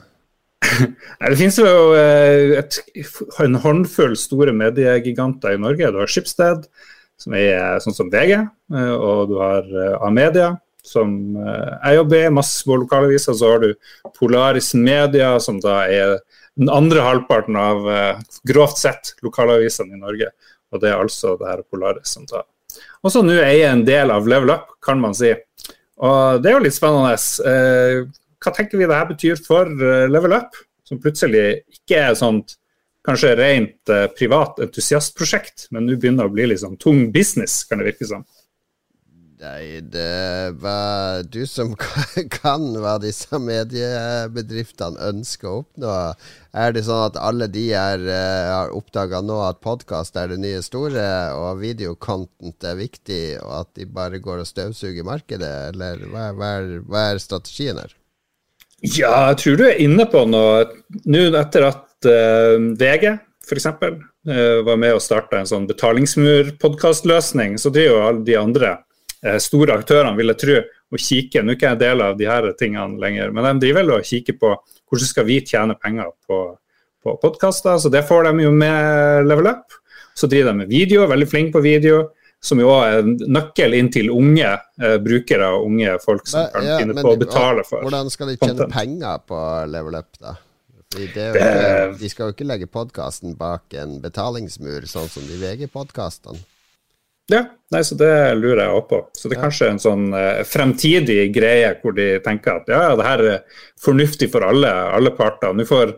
Det 1.31 1.37
finnes 1.39 1.59
jo 1.61 1.69
et, 1.97 2.81
en 3.43 3.61
håndfull 3.63 4.17
store 4.19 4.55
mediegiganter 4.57 5.57
i 5.57 5.61
Norge. 5.61 5.93
Du 5.93 6.01
har 6.03 6.11
Schibsted, 6.11 6.67
som 7.21 7.37
er 7.37 7.81
sånn 7.85 7.97
som 7.97 8.11
VG, 8.13 8.37
og 8.97 9.31
du 9.31 9.39
har 9.43 9.69
Amedia 10.07 10.55
som 10.83 11.37
eh, 11.37 11.73
jeg 11.85 11.99
jobber 12.01 12.23
i, 12.27 12.35
masse 12.35 12.63
små 12.63 12.81
lokalaviser. 12.85 13.37
Så 13.37 13.53
har 13.53 13.65
du 13.65 13.75
Polaris 14.19 14.73
Media, 14.75 15.35
som 15.41 15.61
da 15.63 15.83
er 15.89 16.19
den 16.59 16.71
andre 16.73 17.05
halvparten 17.05 17.59
av 17.61 17.91
eh, 17.91 18.23
grovt 18.49 18.81
sett 18.81 19.15
lokalavisene 19.25 19.97
i 19.97 20.01
Norge. 20.01 20.33
Og 20.71 20.83
det 20.83 20.91
er 20.93 21.03
altså 21.03 21.37
det 21.41 21.51
her 21.51 21.67
Polaris 21.67 22.17
som 22.17 22.27
da 22.31 22.45
også 23.01 23.23
nå 23.25 23.35
eier 23.43 23.73
en 23.73 23.81
del 23.83 24.13
av 24.15 24.29
Level 24.29 24.53
Up, 24.53 24.77
kan 24.85 25.01
man 25.01 25.15
si. 25.17 25.33
Og 26.05 26.43
det 26.43 26.51
er 26.51 26.55
jo 26.55 26.65
litt 26.67 26.77
spennende. 26.77 27.17
Eh, 28.41 28.47
hva 28.47 28.55
tenker 28.57 28.81
vi 28.81 28.89
det 28.89 28.97
her 28.97 29.09
betyr 29.11 29.41
for 29.45 29.69
Level 30.09 30.33
Up, 30.33 30.57
som 30.89 31.01
plutselig 31.03 31.61
ikke 31.69 32.01
er 32.09 32.19
sånt 32.19 32.57
kanskje 33.07 33.37
rent 33.37 33.93
privat 34.17 34.59
entusiastprosjekt, 34.61 35.69
men 35.73 35.87
nå 35.87 35.97
begynner 35.97 36.29
å 36.29 36.33
bli 36.33 36.51
litt 36.51 36.61
sånn 36.61 36.81
tung 36.81 37.07
business, 37.13 37.63
kan 37.69 37.81
det 37.81 37.93
virke 37.93 38.09
som. 38.09 38.25
Nei, 39.41 39.81
det 39.81 40.53
var 40.61 41.23
du 41.33 41.47
som 41.49 41.71
kan 42.43 42.65
hva 42.77 42.99
disse 43.01 43.39
mediebedriftene 43.41 45.01
ønsker 45.07 45.49
å 45.49 45.61
oppnå. 45.63 45.95
Er 46.53 46.75
det 46.77 46.83
sånn 46.85 47.07
at 47.07 47.17
alle 47.17 47.49
de 47.49 47.63
er, 47.73 48.05
uh, 48.05 48.51
har 48.51 48.75
oppdaga 48.77 49.23
nå 49.25 49.39
at 49.47 49.63
podkast 49.65 50.19
er 50.21 50.35
det 50.35 50.43
nye 50.43 50.61
store, 50.65 51.07
og 51.39 51.63
videocontent 51.63 52.69
er 52.69 52.77
viktig, 52.83 53.23
og 53.41 53.55
at 53.63 53.73
de 53.81 53.89
bare 53.89 54.21
går 54.21 54.45
og 54.45 54.51
støvsuger 54.51 55.09
markedet, 55.09 55.55
eller 55.73 56.05
hva, 56.13 56.29
hva, 56.37 56.53
er, 56.61 56.77
hva 56.85 57.09
er, 57.15 57.25
strategien 57.25 57.81
her? 57.81 57.97
Ja, 58.81 59.31
jeg 59.31 59.41
tror 59.43 59.59
du 59.61 59.67
er 59.69 59.81
inne 59.83 60.07
på 60.09 60.23
noe. 60.29 60.65
Nå 61.11 61.25
etter 61.37 61.67
at 61.69 62.09
uh, 62.09 62.57
VG 62.81 63.11
f.eks. 63.45 63.67
Uh, 63.67 64.61
var 64.65 64.79
med 64.81 64.95
og 64.97 65.03
starta 65.05 65.41
en 65.41 65.49
sånn 65.49 65.67
betalingsmur-podkastløsning, 65.69 67.59
så 67.61 67.73
driver 67.73 67.97
jo 67.97 68.07
alle 68.07 68.25
de 68.27 68.37
andre 68.41 68.71
uh, 69.27 69.37
store 69.43 69.77
aktørene, 69.81 70.17
vil 70.19 70.33
jeg 70.33 70.41
tro, 70.45 70.61
å 70.91 70.99
kikke. 70.99 71.43
Nå 71.43 71.53
er 71.53 71.59
ikke 71.59 71.69
jeg 71.69 71.77
en 71.77 71.83
del 71.85 72.05
av 72.05 72.17
de 72.19 72.31
her 72.31 72.49
tingene 72.59 73.03
lenger, 73.03 73.35
men 73.37 73.47
de 73.47 73.67
driver 73.67 73.85
vel 73.85 73.95
og 73.99 74.09
kikker 74.09 74.39
på 74.41 74.55
hvordan 74.91 75.11
skal 75.13 75.29
vi 75.29 75.37
tjene 75.47 75.77
penger 75.79 76.09
på, 76.27 76.41
på 77.05 77.15
podkaster. 77.23 77.77
Så 77.79 77.93
det 77.93 78.03
får 78.09 78.27
de 78.27 78.47
jo 78.47 78.55
med 78.55 79.29
Level 79.29 79.53
Up. 79.53 79.77
Så 80.19 80.27
driver 80.27 80.51
de 80.51 80.65
med 80.65 80.73
video, 80.73 81.05
veldig 81.09 81.29
flinke 81.31 81.55
på 81.59 81.63
video. 81.65 82.09
Som 82.41 82.61
jo 82.63 82.71
er 82.73 83.03
en 83.03 83.17
nøkkel 83.29 83.77
inn 83.77 83.91
til 83.93 84.09
unge 84.15 84.49
eh, 84.49 84.97
brukere 85.05 85.51
og 85.59 85.67
unge 85.69 85.97
folk 86.01 86.29
som 86.31 86.47
men, 86.47 86.53
kan 86.55 86.69
ja, 86.71 86.79
finne 86.81 86.97
på 86.97 87.13
å 87.13 87.19
betale 87.21 87.65
for 87.69 87.85
Hvordan 87.85 88.13
skal 88.13 88.33
de 88.33 88.39
tjene 88.39 88.55
content? 88.55 88.73
penger 88.73 89.27
på 89.29 89.41
Level 89.69 89.99
Up, 90.01 90.09
da? 90.23 90.39
Ikke, 90.91 91.29
de 92.01 92.09
skal 92.11 92.31
jo 92.31 92.35
ikke 92.35 92.47
legge 92.49 92.67
podkasten 92.67 93.37
bak 93.39 93.77
en 93.79 94.01
betalingsmur, 94.03 94.89
sånn 94.91 95.07
som 95.13 95.29
de 95.29 95.37
VG-podkastene. 95.39 96.41
Ja, 97.31 97.45
nei, 97.71 97.85
så 97.87 97.95
det 97.95 98.11
lurer 98.41 98.65
jeg 98.65 98.75
òg 98.75 98.89
på. 98.91 98.99
Så 99.15 99.31
det 99.31 99.37
er 99.37 99.45
kanskje 99.45 99.69
en 99.71 99.79
sånn 99.83 100.09
eh, 100.19 100.41
fremtidig 100.49 101.29
greie 101.35 101.69
hvor 101.79 101.95
de 101.95 102.09
tenker 102.25 102.59
at 102.59 102.73
ja, 102.73 102.81
det 102.99 103.07
her 103.07 103.23
er 103.37 103.61
fornuftig 103.79 104.33
for 104.33 104.49
alle, 104.49 104.73
alle 104.97 105.13
parter. 105.15 105.55
Nå 105.55 105.67
får 105.69 105.95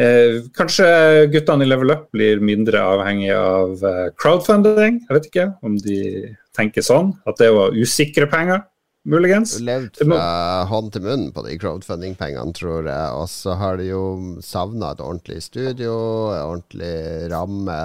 eh, 0.00 0.40
kanskje 0.56 0.86
guttene 1.32 1.66
i 1.66 1.68
Level 1.68 1.92
Up 1.94 2.08
blir 2.14 2.42
mindre 2.44 2.80
avhengige 2.82 3.36
av 3.36 3.84
eh, 3.86 4.08
crowdfunding. 4.20 5.02
Jeg 5.06 5.16
vet 5.16 5.30
ikke 5.30 5.46
om 5.66 5.76
de 5.84 6.00
tenker 6.56 6.84
sånn, 6.84 7.14
at 7.28 7.40
det 7.40 7.52
var 7.56 7.76
usikre 7.76 8.28
penger. 8.30 8.66
muligens. 9.08 9.54
Du 9.56 9.64
Levd 9.64 9.96
fra 10.02 10.64
hånd 10.68 10.90
til 10.92 11.04
munn 11.06 11.30
på 11.32 11.44
de 11.46 11.54
crowdfunding-pengene, 11.60 12.52
tror 12.56 12.84
jeg. 12.84 13.14
Og 13.16 13.30
så 13.32 13.56
har 13.56 13.78
de 13.80 13.88
jo 13.88 14.02
savna 14.44 14.92
et 14.92 15.00
ordentlig 15.00 15.40
studio, 15.42 15.94
en 16.34 16.44
ordentlig 16.56 17.30
ramme. 17.32 17.78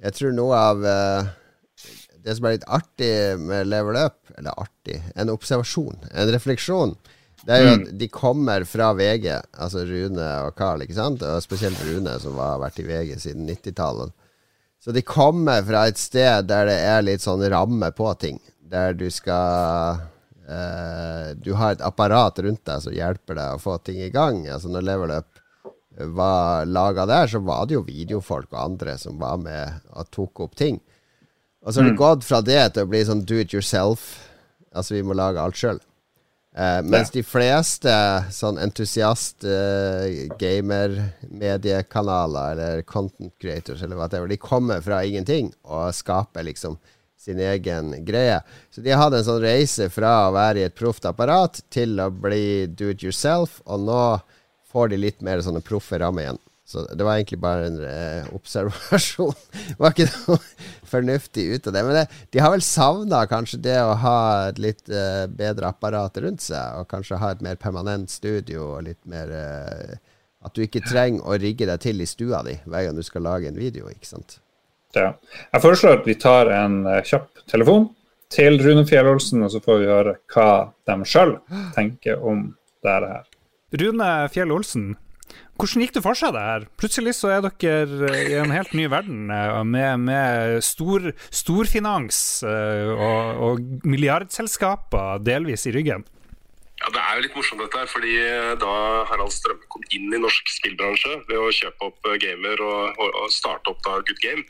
Jeg 0.00 0.16
tror 0.16 0.32
noe 0.32 0.62
av 0.70 0.86
uh, 0.86 1.28
det 2.24 2.36
som 2.36 2.48
er 2.48 2.56
litt 2.56 2.66
artig 2.68 3.12
med 3.40 3.68
Level 3.68 3.98
Up, 4.00 4.18
eller 4.38 4.56
artig, 4.56 5.02
en 5.16 5.32
observasjon, 5.32 6.08
en 6.12 6.32
refleksjon, 6.32 6.96
det 7.46 7.54
er 7.54 7.62
jo 7.62 7.72
at 7.76 7.84
mm. 7.84 7.90
de 8.00 8.08
kommer 8.12 8.64
fra 8.66 8.90
VG, 8.98 9.28
altså 9.62 9.84
Rune 9.86 10.28
og 10.46 10.56
Carl, 10.58 10.82
ikke 10.84 10.96
sant? 10.96 11.22
Og 11.22 11.42
spesielt 11.44 11.80
Rune, 11.86 12.16
som 12.22 12.38
har 12.40 12.58
vært 12.62 12.80
i 12.82 12.86
VG 12.88 13.14
siden 13.22 13.48
90-tallet. 13.48 14.14
Så 14.82 14.94
de 14.94 15.02
kommer 15.02 15.62
fra 15.66 15.86
et 15.88 15.98
sted 15.98 16.46
der 16.50 16.68
det 16.70 16.78
er 16.86 17.02
litt 17.06 17.24
sånn 17.24 17.42
ramme 17.50 17.90
på 17.94 18.10
ting. 18.20 18.38
Der 18.68 18.94
du 18.94 19.06
skal 19.10 20.02
eh, 20.44 21.34
Du 21.40 21.54
har 21.58 21.74
et 21.74 21.84
apparat 21.84 22.38
rundt 22.44 22.64
deg 22.68 22.84
som 22.84 22.94
hjelper 22.94 23.38
deg 23.40 23.56
å 23.56 23.62
få 23.62 23.78
ting 23.82 24.02
i 24.04 24.12
gang. 24.14 24.44
Altså 24.46 24.70
Når 24.70 24.86
Level 24.86 25.14
Up 25.18 25.42
var 25.98 26.68
laga 26.68 27.06
der, 27.10 27.26
så 27.26 27.40
var 27.42 27.66
det 27.66 27.74
jo 27.74 27.86
videofolk 27.86 28.52
og 28.52 28.60
andre 28.60 28.94
som 29.00 29.18
var 29.18 29.40
med 29.42 29.80
og 29.90 30.10
tok 30.14 30.44
opp 30.46 30.54
ting. 30.58 30.78
Og 31.64 31.72
så 31.72 31.80
har 31.80 31.88
det 31.88 31.96
mm. 31.96 32.02
gått 32.04 32.26
fra 32.28 32.38
det 32.44 32.60
til 32.74 32.86
å 32.86 32.90
bli 32.92 33.02
sånn 33.08 33.24
do 33.26 33.40
it 33.42 33.54
yourself. 33.56 34.12
Altså 34.70 34.94
vi 34.94 35.02
må 35.02 35.16
lage 35.18 35.42
alt 35.42 35.58
sjøl. 35.58 35.80
Uh, 36.58 36.82
mens 36.82 37.12
de 37.14 37.22
fleste 37.22 37.86
sånn 38.34 38.56
entusiast 38.58 39.44
eh, 39.46 40.26
gamer-mediekanaler 40.40 42.56
eller 42.56 42.82
content 42.82 43.30
creators 43.38 43.82
eller 43.86 43.94
whatever, 44.00 44.26
de 44.26 44.36
kommer 44.42 44.82
fra 44.82 45.04
ingenting 45.06 45.54
og 45.62 45.94
skaper 45.94 46.42
liksom 46.48 46.74
sin 47.14 47.38
egen 47.38 48.04
greie. 48.04 48.40
Så 48.74 48.82
de 48.82 48.90
hatt 48.90 49.14
en 49.14 49.24
sånn 49.28 49.38
reise 49.44 49.86
fra 49.94 50.26
å 50.26 50.34
være 50.34 50.58
i 50.58 50.66
et 50.66 50.74
proft 50.74 51.06
apparat 51.06 51.62
til 51.70 51.94
å 52.02 52.10
bli 52.10 52.66
do 52.66 52.90
it 52.90 53.06
yourself, 53.06 53.62
og 53.62 53.78
nå 53.86 54.18
får 54.72 54.88
de 54.90 54.96
litt 54.98 55.22
mer 55.22 55.38
sånne 55.46 55.62
proffe 55.62 55.94
rammer 56.02 56.26
igjen. 56.26 56.42
Så 56.68 56.82
det 56.94 57.04
var 57.04 57.16
egentlig 57.16 57.38
bare 57.40 57.66
en 57.70 57.76
eh, 57.80 58.26
observasjon. 58.36 59.32
det 59.68 59.76
var 59.80 59.94
ikke 59.94 60.04
noe 60.10 60.36
fornuftig 60.90 61.46
ut 61.54 61.68
av 61.70 61.72
det. 61.72 61.84
Men 61.86 61.96
det, 61.96 62.02
de 62.36 62.42
har 62.44 62.52
vel 62.52 62.64
savna 62.66 63.22
kanskje 63.30 63.62
det 63.64 63.78
å 63.80 63.94
ha 64.02 64.18
et 64.50 64.60
litt 64.60 64.92
eh, 64.92 65.24
bedre 65.32 65.70
apparat 65.72 66.20
rundt 66.20 66.44
seg, 66.44 66.76
og 66.76 66.90
kanskje 66.92 67.22
ha 67.22 67.32
et 67.32 67.40
mer 67.46 67.56
permanent 67.56 68.12
studio 68.12 68.74
og 68.74 68.84
litt 68.90 69.00
mer 69.08 69.32
eh, 69.32 69.96
At 70.44 70.54
du 70.54 70.60
ikke 70.66 70.84
trenger 70.84 71.24
å 71.24 71.40
rigge 71.40 71.66
deg 71.66 71.80
til 71.86 72.04
i 72.04 72.06
stua 72.06 72.42
di 72.44 72.58
hver 72.68 72.84
gang 72.84 73.00
du 73.00 73.06
skal 73.06 73.24
lage 73.24 73.48
en 73.48 73.56
video, 73.58 73.88
ikke 73.88 74.12
sant. 74.12 74.36
Ja. 74.92 75.14
Jeg 75.56 75.64
foreslår 75.64 76.02
at 76.02 76.06
vi 76.06 76.14
tar 76.20 76.52
en 76.52 76.78
uh, 76.86 77.00
kjapp 77.04 77.42
telefon 77.50 77.88
til 78.32 78.60
Rune 78.60 78.84
Fjell-Olsen, 78.88 79.42
og 79.42 79.50
så 79.56 79.64
får 79.64 79.80
vi 79.80 79.90
høre 79.90 80.14
hva 80.30 80.48
de 80.86 80.96
sjøl 81.08 81.34
tenker 81.74 82.20
om 82.20 82.50
det 82.84 82.94
her. 83.02 83.26
Rune 83.82 84.12
Fjell-Olsen, 84.32 84.92
hvordan 85.58 85.82
gikk 85.82 85.96
det 85.96 86.04
for 86.04 86.18
seg 86.18 86.34
det 86.36 86.44
her? 86.44 86.66
Plutselig 86.78 87.16
så 87.18 87.32
er 87.34 87.42
dere 87.42 88.20
i 88.30 88.36
en 88.38 88.54
helt 88.54 88.74
ny 88.78 88.86
verden 88.90 89.26
eh, 89.34 89.56
med, 89.66 90.04
med 90.06 90.62
stor, 90.62 91.10
storfinans 91.34 92.20
eh, 92.46 92.92
og, 92.94 93.42
og 93.42 93.88
milliardselskaper 93.88 95.24
delvis 95.26 95.66
i 95.66 95.74
ryggen. 95.74 96.06
Ja, 96.78 96.92
Det 96.94 97.02
er 97.02 97.18
jo 97.18 97.24
litt 97.24 97.34
morsomt 97.34 97.64
dette 97.64 97.80
her, 97.82 97.90
fordi 97.90 98.14
eh, 98.22 98.52
da 98.62 98.74
Harald 99.10 99.34
Strømme 99.34 99.66
kom 99.72 99.82
inn 99.90 100.14
i 100.14 100.22
norsk 100.22 100.54
spillbransje 100.60 101.24
ved 101.26 101.42
å 101.42 101.50
kjøpe 101.50 101.90
opp 101.90 102.12
Gamer 102.22 102.62
og, 102.62 102.94
og, 102.94 103.20
og 103.24 103.34
starte 103.34 103.74
opp 103.74 103.82
da 103.82 103.98
Good 103.98 104.22
Game, 104.22 104.46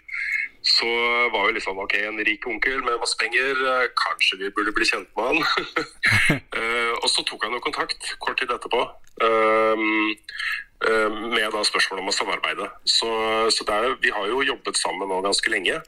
så 0.76 0.88
var 1.32 1.48
jo 1.48 1.56
liksom 1.56 1.80
ok, 1.80 1.94
en 2.04 2.20
rik 2.28 2.44
onkel 2.50 2.82
med 2.84 3.00
masse 3.00 3.16
penger, 3.16 3.56
kanskje 3.96 4.42
vi 4.42 4.52
burde 4.52 4.76
bli 4.76 4.84
kjent 4.84 5.08
med 5.16 5.30
han. 5.30 6.40
og 7.02 7.08
så 7.08 7.24
tok 7.24 7.46
han 7.46 7.56
jo 7.56 7.64
kontakt 7.64 8.10
kort 8.20 8.36
tid 8.42 8.52
etterpå. 8.52 8.82
Um, 9.24 9.86
Eh, 9.88 10.67
med 10.78 11.50
da 11.50 11.62
spørsmål 11.66 12.04
om 12.04 12.10
å 12.10 12.14
samarbeide. 12.14 12.68
Så, 12.86 13.08
så 13.50 13.64
er, 13.74 13.96
Vi 14.02 14.12
har 14.14 14.28
jo 14.30 14.44
jobbet 14.46 14.78
sammen 14.78 15.10
nå 15.10 15.18
ganske 15.24 15.50
lenge. 15.50 15.80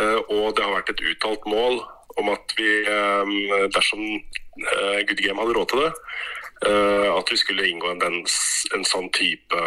Eh, 0.00 0.20
og 0.32 0.54
det 0.56 0.64
har 0.64 0.76
vært 0.76 0.92
et 0.94 1.02
uttalt 1.12 1.48
mål 1.50 1.82
om 2.20 2.30
at 2.32 2.54
vi, 2.56 2.70
eh, 2.86 3.34
dersom 3.72 4.04
Good 5.08 5.20
Game 5.24 5.40
hadde 5.40 5.56
råd 5.56 5.70
til 5.72 5.80
det, 5.80 5.92
at 6.62 7.30
vi 7.32 7.36
skulle 7.40 7.64
inngå 7.66 7.88
en, 7.90 8.18
en 8.76 8.84
sånn 8.86 9.08
type 9.16 9.62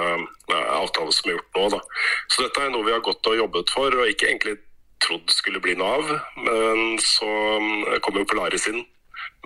avtale 0.54 1.12
som 1.12 1.28
har 1.28 1.34
gjort 1.34 1.58
nå. 1.58 1.64
Da. 1.74 1.80
Så 2.30 2.46
dette 2.46 2.62
er 2.62 2.70
noe 2.72 2.86
vi 2.86 2.94
har 2.94 3.02
gått 3.04 3.28
og 3.28 3.40
jobbet 3.40 3.74
for, 3.74 3.98
og 3.98 4.12
ikke 4.12 4.30
egentlig 4.30 4.54
trodd 5.04 5.34
skulle 5.34 5.60
bli 5.60 5.74
noe 5.76 5.98
av. 5.98 6.14
Men 6.46 7.02
så 7.04 7.32
kom 8.06 8.22
jo 8.22 8.28
Polaris 8.30 8.70
inn 8.72 8.86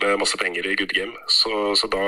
med 0.02 0.20
masse 0.22 0.38
penger 0.40 0.68
i 0.68 0.76
good 0.80 0.94
game. 0.96 1.14
Så, 1.28 1.76
så 1.76 1.90
da 1.92 2.04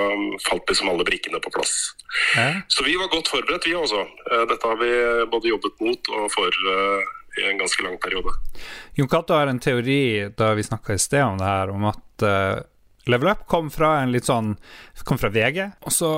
falt 0.47 0.69
liksom 0.69 0.89
alle 0.91 1.05
brikkene 1.07 1.41
på 1.43 1.53
plass. 1.53 1.91
Ja. 2.35 2.61
Så 2.67 2.85
vi 2.87 2.95
var 2.99 3.11
godt 3.11 3.31
forberedt, 3.31 3.67
vi 3.67 3.75
også. 3.75 4.05
Eh, 4.31 4.45
dette 4.51 4.67
har 4.67 4.79
vi 4.79 4.91
både 5.31 5.51
jobbet 5.51 5.83
mot 5.83 6.11
og 6.15 6.27
for 6.33 6.61
uh, 6.71 7.03
i 7.39 7.47
en 7.49 7.61
ganske 7.61 7.83
lang 7.83 7.97
periode. 8.01 8.33
Jon 8.95 9.07
Cato 9.11 9.37
har 9.37 9.47
en 9.47 9.59
teori 9.59 10.01
da 10.37 10.51
vi 10.57 10.67
snakka 10.67 10.95
i 10.95 11.01
sted 11.01 11.23
om 11.23 11.39
det 11.39 11.47
her, 11.47 11.71
om 11.71 11.87
at 11.91 12.25
uh, 12.27 12.59
Level 13.11 13.31
Up 13.31 13.47
kom 13.49 13.71
fra 13.73 14.01
en 14.01 14.11
litt 14.13 14.27
sånn 14.27 14.55
kom 15.07 15.19
fra 15.21 15.31
VG. 15.33 15.63
og 15.81 15.95
så 15.95 16.11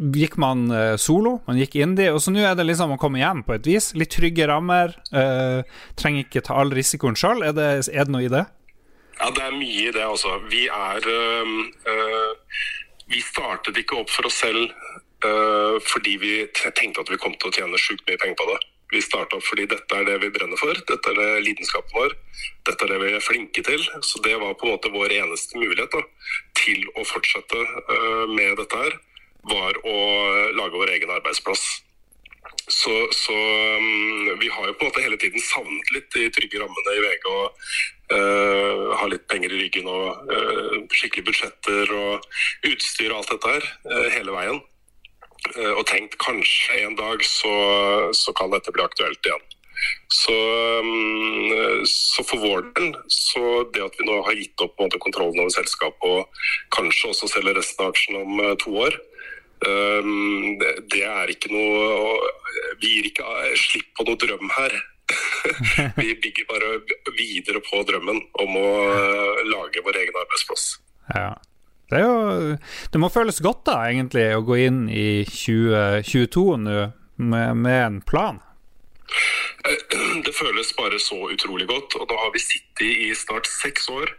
gikk 0.00 0.38
man 0.40 0.70
uh, 0.72 0.96
solo, 0.96 1.38
man 1.46 1.58
gikk 1.60 1.76
indie, 1.82 2.12
og 2.14 2.22
så 2.24 2.32
nå 2.32 2.40
er 2.44 2.54
det 2.56 2.64
liksom 2.68 2.94
å 2.94 3.00
komme 3.00 3.20
hjem 3.20 3.42
på 3.44 3.58
et 3.58 3.68
vis. 3.68 3.90
Litt 3.98 4.14
trygge 4.14 4.48
rammer. 4.48 4.94
Uh, 5.12 5.60
trenger 6.00 6.24
ikke 6.24 6.44
ta 6.46 6.56
all 6.62 6.72
risikoen 6.74 7.18
sjøl. 7.18 7.44
Er, 7.44 7.58
er, 7.58 7.82
det 7.84 8.14
noe 8.14 8.24
i 8.24 8.32
det? 8.32 8.46
Ja, 9.20 9.28
det 9.36 9.42
er 9.44 9.52
mye 9.52 9.88
i 9.88 9.92
det, 9.92 10.00
altså. 10.00 10.38
Vi 10.48 10.64
er 10.72 11.08
øh, 11.12 12.34
Vi 13.10 13.20
startet 13.20 13.76
ikke 13.76 13.98
opp 14.00 14.10
for 14.10 14.28
oss 14.28 14.38
selv 14.40 14.70
øh, 15.28 15.76
fordi 15.92 16.16
vi 16.22 16.34
tenkte 16.56 17.02
at 17.02 17.10
vi 17.10 17.18
kom 17.20 17.34
til 17.36 17.50
å 17.50 17.56
tjene 17.56 17.80
sjukt 17.80 18.06
mye 18.08 18.20
penger 18.22 18.38
på 18.40 18.46
det. 18.52 18.60
Vi 18.94 19.02
starta 19.04 19.36
opp 19.36 19.44
fordi 19.46 19.66
dette 19.70 19.98
er 19.98 20.06
det 20.08 20.16
vi 20.22 20.30
brenner 20.34 20.58
for, 20.58 20.78
dette 20.88 21.12
er 21.12 21.18
det 21.18 21.44
lidenskapen 21.44 21.94
vår. 21.98 22.16
Dette 22.66 22.86
er 22.86 22.94
det 22.94 23.02
vi 23.02 23.12
er 23.18 23.26
flinke 23.26 23.66
til. 23.66 23.84
Så 24.06 24.22
det 24.24 24.38
var 24.40 24.56
på 24.56 24.66
en 24.66 24.74
måte 24.76 24.94
vår 24.94 25.12
eneste 25.18 25.60
mulighet 25.60 25.92
da, 25.92 26.02
til 26.62 26.88
å 26.96 27.04
fortsette 27.12 27.60
øh, 27.60 28.26
med 28.32 28.56
dette 28.62 28.82
her, 28.86 28.98
var 29.52 29.76
å 29.84 29.96
lage 30.56 30.80
vår 30.80 30.96
egen 30.96 31.12
arbeidsplass. 31.18 31.68
Så, 32.70 32.92
så 33.12 33.34
um, 33.34 34.28
vi 34.38 34.48
har 34.48 34.68
jo 34.68 34.74
på 34.78 34.84
en 34.84 34.90
måte 34.90 35.02
hele 35.02 35.18
tiden 35.20 35.42
savnet 35.42 35.90
litt 35.94 36.06
de 36.14 36.28
trygge 36.34 36.60
rammene 36.60 36.94
i 36.96 37.02
VG. 37.02 37.26
og 37.30 37.56
uh, 38.14 38.96
Har 38.98 39.10
litt 39.12 39.26
penger 39.30 39.52
i 39.54 39.62
ryggen 39.64 39.88
og 39.90 40.30
uh, 40.30 40.74
skikkelige 40.92 41.28
budsjetter 41.30 41.94
og 41.96 42.26
utstyr 42.70 43.12
og 43.12 43.20
alt 43.20 43.32
dette 43.34 43.54
her 43.54 43.70
uh, 43.86 44.08
hele 44.16 44.36
veien. 44.36 44.60
Og 45.56 45.86
tenkt 45.88 46.18
kanskje 46.20 46.82
en 46.84 46.98
dag 46.98 47.22
så, 47.24 47.50
så, 48.12 48.32
kan 48.36 48.50
dette 48.52 48.70
bli 48.76 48.82
aktuelt 48.84 49.24
igjen. 49.24 49.46
Så, 50.12 50.34
um, 50.84 51.54
så, 51.88 52.20
for 52.28 52.42
vår 52.42 52.66
del, 52.76 52.90
så 53.08 53.62
det 53.72 53.80
at 53.86 53.96
vi 53.96 54.04
nå 54.04 54.18
har 54.26 54.36
gitt 54.36 54.60
opp 54.60 54.76
måte, 54.82 55.00
kontrollen 55.00 55.40
over 55.40 55.54
selskapet 55.54 56.04
og 56.04 56.44
kanskje 56.76 57.14
også 57.14 57.30
selger 57.32 57.56
resten 57.56 57.86
av 57.86 57.94
aksjene 57.94 58.20
om 58.20 58.42
to 58.60 58.74
år, 58.84 58.98
um, 59.64 60.60
det, 60.60 60.74
det 60.92 61.02
er 61.08 61.32
ikke 61.32 61.54
noe 61.56 62.20
vi 62.80 62.94
gir 62.98 63.10
ikke 63.10 63.26
slipp 63.64 63.90
på 63.96 64.06
noe 64.10 64.20
drøm 64.20 64.52
her. 64.58 64.76
vi 66.00 66.14
bygger 66.22 66.48
bare 66.50 66.72
videre 67.16 67.62
på 67.64 67.82
drømmen 67.88 68.20
om 68.44 68.58
å 68.60 68.68
eh, 68.94 69.40
lage 69.50 69.82
vår 69.86 70.02
egen 70.02 70.20
arbeidsplass. 70.22 70.66
Ja. 71.14 71.32
Det, 71.90 72.04
jo, 72.04 72.12
det 72.92 73.00
må 73.02 73.10
føles 73.10 73.42
godt 73.42 73.64
da, 73.66 73.80
egentlig, 73.90 74.28
å 74.36 74.44
gå 74.46 74.60
inn 74.62 74.84
i 74.86 75.24
2022 75.26 76.44
nå 76.62 76.78
med, 77.20 77.56
med 77.56 77.80
en 77.86 78.00
plan? 78.06 78.38
Eh, 79.66 79.80
det 80.26 80.34
føles 80.36 80.72
bare 80.78 81.00
så 81.02 81.18
utrolig 81.34 81.66
godt. 81.70 81.98
Og 81.98 82.08
da 82.10 82.18
har 82.24 82.34
vi 82.34 82.42
sittet 82.42 82.86
i 82.86 83.10
snart 83.18 83.50
seks 83.50 83.90
år 83.92 84.14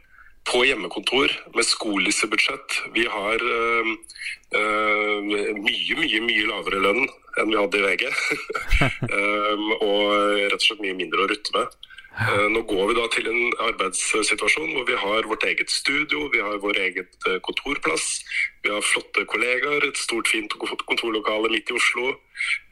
på 0.49 0.63
hjemmekontor 0.65 1.33
med 1.55 1.65
skolissebudsjett. 1.65 2.79
Vi 2.95 3.05
har 3.09 3.43
øh, 3.43 3.91
øh, 4.57 5.19
mye, 5.23 5.97
mye, 5.99 6.21
mye 6.25 6.47
lavere 6.49 6.81
lønn 6.81 7.05
enn 7.39 7.51
vi 7.51 7.59
hadde 7.59 7.79
i 7.79 7.85
VG. 7.85 8.09
um, 9.07 9.71
og 9.87 10.03
rett 10.51 10.57
og 10.57 10.65
slett 10.65 10.83
mye 10.83 10.97
mindre 10.97 11.23
å 11.23 11.29
rutte 11.31 11.55
med. 11.55 11.79
Uh, 12.11 12.49
nå 12.51 12.65
går 12.67 12.89
vi 12.89 12.95
da 12.97 13.05
til 13.13 13.27
en 13.31 13.53
arbeidssituasjon 13.69 14.73
hvor 14.75 14.83
vi 14.89 14.97
har 14.99 15.29
vårt 15.31 15.45
eget 15.47 15.71
studio, 15.71 16.25
vi 16.33 16.41
har 16.43 16.59
vår 16.59 16.81
eget 16.83 17.15
uh, 17.29 17.37
kontorplass. 17.45 18.09
Vi 18.65 18.73
har 18.73 18.83
flotte 18.83 19.23
kollegaer, 19.31 19.87
et 19.87 19.97
stort 19.97 20.27
fint 20.27 20.51
kontorlokale 20.59 21.53
midt 21.53 21.71
i 21.71 21.77
Oslo. 21.79 22.11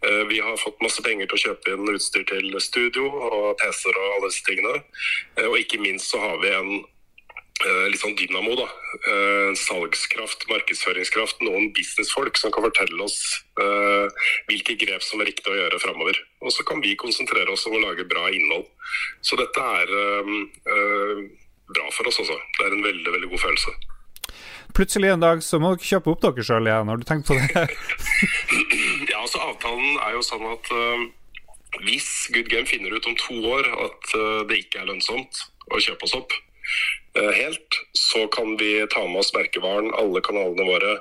Uh, 0.04 0.26
vi 0.28 0.42
har 0.44 0.60
fått 0.60 0.84
masse 0.84 1.04
penger 1.06 1.30
til 1.30 1.40
å 1.40 1.44
kjøpe 1.46 1.78
inn 1.78 1.94
utstyr 1.96 2.28
til 2.28 2.52
studio 2.60 3.08
og 3.08 3.56
PC-er 3.62 3.96
og 3.96 4.16
alle 4.18 4.32
disse 4.34 4.48
tingene. 4.50 4.82
og 5.48 5.60
ikke 5.62 5.80
minst 5.80 6.12
så 6.12 6.20
har 6.20 6.42
vi 6.44 6.52
en 6.60 6.74
litt 7.92 8.00
sånn 8.00 8.16
dynamo. 8.16 8.56
da. 8.56 8.68
Eh, 9.12 9.52
salgskraft, 9.60 10.46
markedsføringskraft, 10.50 11.42
noen 11.44 11.72
businessfolk 11.76 12.38
som 12.40 12.54
kan 12.56 12.64
fortelle 12.64 13.04
oss 13.04 13.20
uh, 13.60 14.08
hvilke 14.48 14.78
grep 14.80 15.04
som 15.04 15.22
er 15.22 15.30
riktig 15.32 15.52
å 15.52 15.58
gjøre 15.58 15.82
framover. 15.84 16.18
Og 16.42 16.54
så 16.56 16.64
kan 16.68 16.82
vi 16.82 16.96
konsentrere 17.00 17.52
oss 17.52 17.68
om 17.68 17.76
å 17.78 17.84
lage 17.84 18.08
bra 18.08 18.30
innhold. 18.32 18.66
Så 19.22 19.38
dette 19.40 19.60
er 19.60 19.94
bra 21.70 21.86
for 21.94 22.10
oss 22.10 22.20
også. 22.24 22.38
Det 22.58 22.66
er 22.66 22.76
en 22.76 22.86
veldig, 22.86 23.14
veldig 23.18 23.32
god 23.36 23.46
følelse. 23.46 23.78
plutselig 24.78 25.10
en 25.10 25.24
dag 25.24 25.40
så 25.44 25.60
må 25.60 25.74
dere 25.76 25.88
kjøpe 25.90 26.12
opp 26.14 26.22
dere 26.24 26.46
sjøl 26.46 26.70
igjen. 26.70 26.90
Har 26.90 26.98
du 26.98 27.06
tenkt 27.06 27.28
på 27.28 27.38
det? 27.38 27.64
ja, 29.12 29.20
altså 29.20 29.42
Avtalen 29.44 29.98
er 30.06 30.14
jo 30.16 30.26
sånn 30.26 30.46
at 30.50 30.70
hvis 31.84 32.30
Good 32.34 32.50
Game 32.50 32.70
finner 32.70 32.94
ut 32.96 33.10
om 33.10 33.18
to 33.20 33.42
år 33.50 33.68
at 33.86 34.14
det 34.50 34.64
ikke 34.64 34.82
er 34.82 34.90
lønnsomt 34.90 35.44
å 35.70 35.82
kjøpe 35.82 36.08
oss 36.08 36.16
opp 36.18 36.34
helt, 37.18 37.78
så 37.98 38.28
kan 38.28 38.58
vi 38.60 38.86
ta 38.94 39.02
med 39.08 39.24
oss 39.24 39.34
merkevaren, 39.34 39.90
alle 39.98 40.22
kanalene 40.22 40.68
våre 40.68 40.92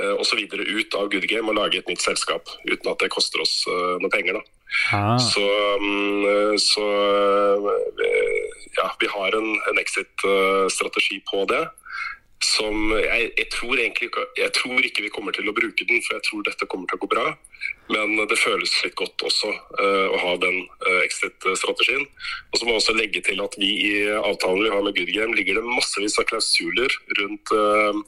uh, 0.00 0.14
osv. 0.20 0.42
ut 0.50 0.94
av 0.98 1.10
Good 1.12 1.28
Game 1.30 1.48
og 1.52 1.58
lage 1.58 1.80
et 1.80 1.88
nytt 1.90 2.02
selskap 2.02 2.50
uten 2.66 2.90
at 2.90 3.00
det 3.02 3.12
koster 3.14 3.42
oss 3.44 3.60
uh, 3.70 3.96
noe 4.02 4.12
penger. 4.12 4.40
Ah. 4.92 5.16
Så, 5.22 5.44
um, 5.80 6.58
så 6.58 6.86
ja, 8.76 8.90
vi 9.00 9.08
har 9.08 9.36
en, 9.38 9.52
en 9.70 9.78
exit-strategi 9.80 11.22
på 11.30 11.46
det. 11.48 11.62
Som 12.44 12.90
jeg, 12.92 13.30
jeg, 13.38 13.46
tror 13.48 13.78
egentlig 13.80 14.10
jeg 14.36 14.52
tror 14.52 14.84
ikke 14.84 15.06
vi 15.06 15.12
kommer 15.12 15.32
til 15.32 15.48
å 15.48 15.54
bruke 15.56 15.86
den, 15.88 16.02
for 16.04 16.18
jeg 16.18 16.24
tror 16.26 16.42
dette 16.44 16.68
kommer 16.68 16.90
til 16.90 16.98
å 16.98 17.04
gå 17.04 17.08
bra. 17.14 17.30
Men 17.88 18.18
det 18.28 18.36
føles 18.36 18.72
litt 18.82 18.96
godt 18.98 19.22
også 19.24 19.48
uh, 19.48 20.06
å 20.10 20.18
ha 20.20 20.32
den 20.42 20.58
uh, 20.84 21.00
exit-strategien. 21.04 22.02
Og 22.50 22.58
så 22.58 22.66
må 22.66 22.74
jeg 22.74 22.82
også 22.82 22.96
legge 22.98 23.22
til 23.24 23.40
at 23.44 23.54
vi 23.60 23.70
i 23.86 23.92
avtalen 24.18 24.64
vi 24.66 24.72
har 24.74 24.84
med 24.84 24.98
Good 24.98 25.12
Game, 25.14 25.36
ligger 25.38 25.60
det 25.60 25.64
massevis 25.70 26.18
av 26.20 26.26
klausuler 26.28 26.92
rundt 27.20 27.54
uh, 27.54 28.02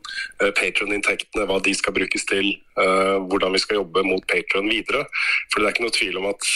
Patron-inntektene, 0.59 1.47
hva 1.49 1.61
de 1.65 1.77
skal 1.79 1.97
brukes 1.97 2.27
til, 2.29 2.51
uh, 2.81 3.17
hvordan 3.31 3.55
vi 3.55 3.63
skal 3.65 3.81
jobbe 3.81 4.05
mot 4.11 4.27
Patron 4.29 4.69
videre. 4.69 5.07
For 5.49 5.63
det 5.63 5.71
er 5.71 5.77
ikke 5.77 5.87
noe 5.87 5.99
tvil 5.99 6.21
om 6.21 6.29
at 6.35 6.53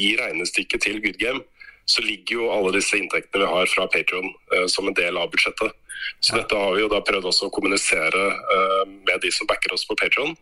i 0.00 0.14
regnestykket 0.18 0.88
til 0.88 0.98
Good 1.04 1.20
Game 1.22 1.44
så 1.90 2.02
ligger 2.04 2.38
jo 2.38 2.50
alle 2.54 2.72
disse 2.76 2.96
inntektene 2.96 3.42
vi 3.42 3.52
har 3.52 3.68
fra 3.68 3.88
Patron 3.90 4.28
som 4.70 4.86
en 4.88 4.96
del 4.96 5.18
av 5.18 5.32
budsjettet. 5.32 5.74
Så 6.20 6.38
dette 6.38 6.58
har 6.58 6.74
vi 6.76 6.84
jo 6.84 6.90
da 6.92 7.02
prøvd 7.04 7.28
også 7.30 7.48
å 7.48 7.54
kommunisere 7.54 8.24
uh, 8.32 8.82
med 8.86 9.22
de 9.24 9.32
som 9.34 9.48
backer 9.50 9.74
oss 9.74 9.86
på 9.88 9.96
Patron. 9.98 10.34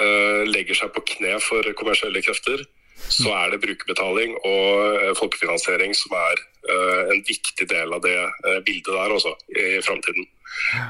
uh, 0.00 0.42
legger 0.48 0.78
seg 0.78 0.94
på 0.94 1.04
kne 1.14 1.36
for 1.44 1.66
kommersielle 1.78 2.22
krefter, 2.24 2.64
så 3.08 3.32
er 3.36 3.52
det 3.52 3.62
brukerbetaling 3.62 4.36
og 4.40 4.98
uh, 4.98 5.10
folkefinansiering 5.18 5.94
som 5.96 6.14
er 6.16 6.44
uh, 6.70 7.10
en 7.14 7.24
viktig 7.26 7.66
del 7.70 7.92
av 7.92 8.04
det 8.04 8.18
bildet 8.66 8.92
der 8.94 9.16
også, 9.16 9.34
i, 9.56 9.80
framtiden. 9.84 10.28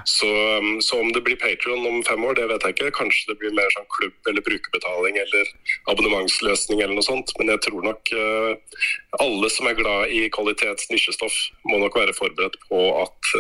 Så, 0.09 0.27
um, 0.59 0.81
så, 0.83 0.99
om 1.01 1.13
det 1.15 1.23
blir 1.23 1.39
Patrion 1.39 1.87
om 1.87 2.01
fem 2.05 2.25
år, 2.27 2.35
det 2.39 2.49
vet 2.51 2.65
jeg 2.67 2.77
ikke. 2.77 2.91
Kanskje 2.99 3.31
det 3.31 3.39
blir 3.41 3.55
mer 3.55 3.71
sånn 3.75 3.87
klubb 3.95 4.31
eller 4.31 4.45
brukerbetaling 4.47 5.19
eller 5.23 5.53
abonnementsløsning 5.93 6.83
eller 6.83 6.97
noe 6.99 7.07
sånt. 7.07 7.31
Men 7.39 7.55
jeg 7.55 7.63
tror 7.69 7.87
nok 7.87 8.13
alle 9.23 9.51
som 9.55 9.69
er 9.71 9.79
glad 9.79 10.11
i 10.11 10.25
kvalitets 10.35 10.91
nisjestoff, 10.91 11.37
må 11.71 11.79
nok 11.79 11.95
være 12.01 12.17
forberedt 12.17 12.59
på 12.67 12.81
at 13.05 13.33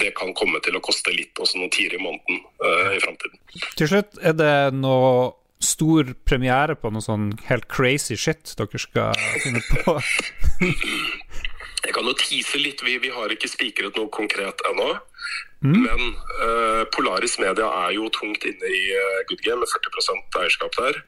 det 0.00 0.14
kan 0.16 0.32
komme 0.38 0.60
til 0.64 0.80
å 0.80 0.82
koste 0.84 1.12
litt, 1.12 1.36
også 1.36 1.60
noen 1.60 1.74
tiere 1.74 2.00
i 2.00 2.02
måneden 2.02 2.40
i 2.96 3.02
framtiden. 3.04 3.36
Til 3.76 3.92
slutt, 3.92 4.16
er 4.24 4.40
det 4.40 4.54
noe 4.80 5.36
stor 5.62 6.12
premiere 6.28 6.76
på 6.78 6.90
noe 6.94 7.02
sånn 7.04 7.32
helt 7.48 7.68
crazy 7.72 8.16
shit 8.18 8.54
dere 8.58 8.80
skal 8.80 9.18
finne 9.42 9.62
på? 9.84 9.98
Jeg 11.86 11.94
kan 11.94 12.08
jo 12.08 12.14
tease 12.18 12.58
litt. 12.60 12.82
Vi, 12.84 12.96
vi 13.00 13.10
har 13.14 13.32
ikke 13.32 13.48
spikret 13.50 13.96
noe 13.96 14.10
konkret 14.12 14.60
ennå. 14.68 14.90
Mm. 15.64 15.78
Men 15.84 16.02
uh, 16.42 16.82
Polaris 16.94 17.38
Media 17.42 17.68
er 17.86 17.94
jo 17.96 18.10
tungt 18.14 18.44
inne 18.46 18.70
i 18.70 18.82
uh, 18.94 19.22
Good 19.30 19.42
Game 19.46 19.62
med 19.62 19.70
40 19.70 20.42
eierskap 20.42 20.78
der. 20.78 21.00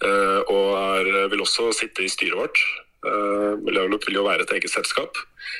Uh, 0.00 0.40
og 0.48 0.66
er, 0.80 1.10
vil 1.32 1.44
også 1.44 1.70
sitte 1.76 2.04
i 2.04 2.10
styret 2.10 2.38
vårt. 2.38 2.62
Uh, 3.00 3.56
Level 3.70 3.96
Up 3.96 4.04
vil 4.08 4.18
jo 4.20 4.26
være 4.26 4.44
et 4.44 4.54
eget 4.58 4.72
selskap. 4.72 5.18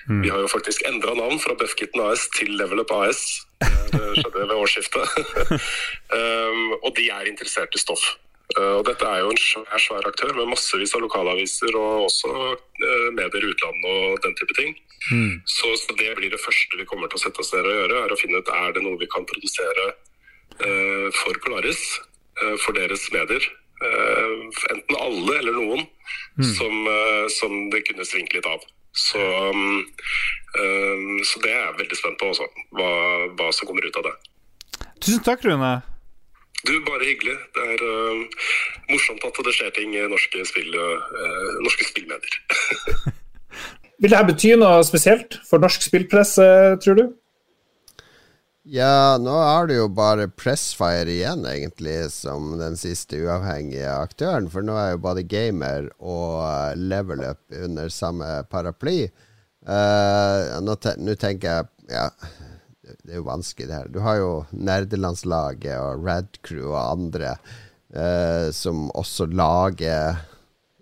Mm. 0.08 0.24
Vi 0.26 0.32
har 0.32 0.42
jo 0.44 0.50
faktisk 0.50 0.84
endra 0.88 1.14
navn 1.16 1.40
fra 1.40 1.56
Buffkitten 1.58 2.02
AS 2.04 2.28
til 2.36 2.52
Level 2.60 2.82
Up 2.84 2.92
AS. 3.00 3.40
Det 3.60 4.16
skjedde 4.16 4.46
ved 4.48 4.56
årsskiftet. 4.56 5.14
um, 6.14 6.74
og 6.84 6.90
de 6.96 7.08
er 7.12 7.30
interessert 7.30 7.74
i 7.74 7.82
stoff. 7.82 8.04
Uh, 8.56 8.80
og 8.80 8.84
dette 8.88 9.06
er 9.06 9.22
jo 9.22 9.30
en 9.30 9.38
svær, 9.38 9.78
svær 9.78 10.06
aktør 10.08 10.32
med 10.34 10.50
massevis 10.50 10.94
av 10.96 11.04
lokalaviser 11.04 11.76
og 11.78 12.06
også 12.08 12.30
uh, 12.34 13.08
medier 13.14 13.46
i 13.46 13.50
utlandet 13.52 13.90
og 13.90 14.22
den 14.24 14.36
type 14.40 14.56
ting. 14.58 14.74
Mm. 15.10 15.36
Så, 15.46 15.70
så, 15.78 15.94
det 15.98 16.10
blir 16.18 16.32
det 16.32 16.42
første 16.42 16.80
vi 16.80 16.88
kommer 16.88 17.10
til 17.10 17.20
å 17.20 17.24
sette 17.24 17.42
oss 17.42 17.52
ned 17.54 17.68
og 17.68 17.76
gjøre, 17.78 18.00
er 18.04 18.14
å 18.14 18.18
finne 18.20 18.40
ut 18.40 18.52
er 18.56 18.74
det 18.76 18.84
noe 18.84 19.00
vi 19.00 19.10
kan 19.12 19.28
produsere 19.28 19.86
uh, 19.92 21.08
for 21.22 21.42
Polaris, 21.46 21.84
for 22.64 22.72
deres 22.72 23.02
medier. 23.12 23.44
enten 24.72 24.96
alle 24.96 25.34
eller 25.38 25.52
noen 25.52 25.82
mm. 25.82 26.44
som, 26.56 26.88
som, 27.32 27.52
det 27.72 27.82
kunne 27.84 28.04
svingt 28.08 28.32
litt 28.32 28.46
av. 28.48 28.64
Så, 28.96 29.20
um, 29.20 29.84
så 31.22 31.42
det 31.44 31.52
er 31.52 31.62
jeg 31.62 31.78
veldig 31.78 31.98
spent 31.98 32.18
på 32.18 32.32
også, 32.32 32.48
hva, 32.74 32.90
hva 33.38 33.52
som 33.54 33.70
kommer 33.70 33.86
ut 33.86 33.98
av 34.00 34.08
det. 34.08 34.16
Tusen 35.00 35.22
takk, 35.24 35.44
Rune. 35.46 35.78
Du, 36.66 36.74
bare 36.84 37.06
hyggelig. 37.06 37.36
Det 37.56 37.68
er 37.76 37.84
uh, 37.86 38.50
morsomt 38.90 39.24
at 39.24 39.40
det 39.46 39.54
skjer 39.56 39.70
ting 39.78 39.94
i 39.96 40.02
norske, 40.10 40.42
spill, 40.48 40.74
uh, 40.76 41.56
norske 41.64 41.86
spillmedier. 41.88 42.34
Vil 44.00 44.12
dette 44.12 44.28
bety 44.32 44.54
noe 44.56 44.80
spesielt 44.88 45.38
for 45.48 45.62
norsk 45.62 45.84
spillpresse, 45.84 46.44
tror 46.84 46.98
du? 46.98 47.04
Ja, 48.70 49.16
nå 49.18 49.32
er 49.34 49.66
det 49.66 49.76
jo 49.80 49.88
bare 49.90 50.28
Pressfire 50.30 51.10
igjen, 51.10 51.42
egentlig, 51.48 52.04
som 52.14 52.52
den 52.60 52.76
siste 52.78 53.18
uavhengige 53.18 53.88
aktøren. 53.90 54.46
For 54.52 54.62
nå 54.62 54.76
er 54.78 54.92
jo 54.92 55.00
både 55.02 55.24
Gamer 55.26 55.88
og 55.98 56.36
uh, 56.44 56.76
Level 56.78 57.24
Up 57.26 57.40
under 57.50 57.90
samme 57.90 58.28
paraply. 58.52 59.08
Uh, 59.66 60.54
nå, 60.62 60.76
te 60.78 60.94
nå 61.02 61.16
tenker 61.18 61.50
jeg 61.50 61.96
ja, 61.96 62.04
det 63.02 63.16
er 63.16 63.18
jo 63.18 63.26
vanskelig, 63.26 63.66
det 63.72 63.74
her. 63.74 63.90
Du 63.90 63.98
har 64.06 64.20
jo 64.20 64.30
nerdelandslaget 64.54 65.74
og 65.74 66.06
Radcrew 66.06 66.70
og 66.70 66.78
andre 66.84 67.34
uh, 67.90 68.54
som 68.54 68.86
også 68.94 69.26
lager 69.34 70.22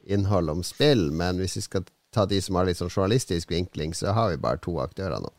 innhold 0.04 0.58
om 0.58 0.60
spill, 0.60 1.08
men 1.08 1.40
hvis 1.40 1.56
vi 1.56 1.64
skal 1.70 1.88
ta 2.12 2.28
de 2.28 2.44
som 2.44 2.60
har 2.60 2.68
litt 2.68 2.84
sånn 2.84 2.92
journalistisk 2.92 3.56
vinkling, 3.56 3.96
så 3.96 4.12
har 4.12 4.34
vi 4.34 4.44
bare 4.44 4.60
to 4.60 4.76
aktører 4.84 5.24
nå. 5.24 5.32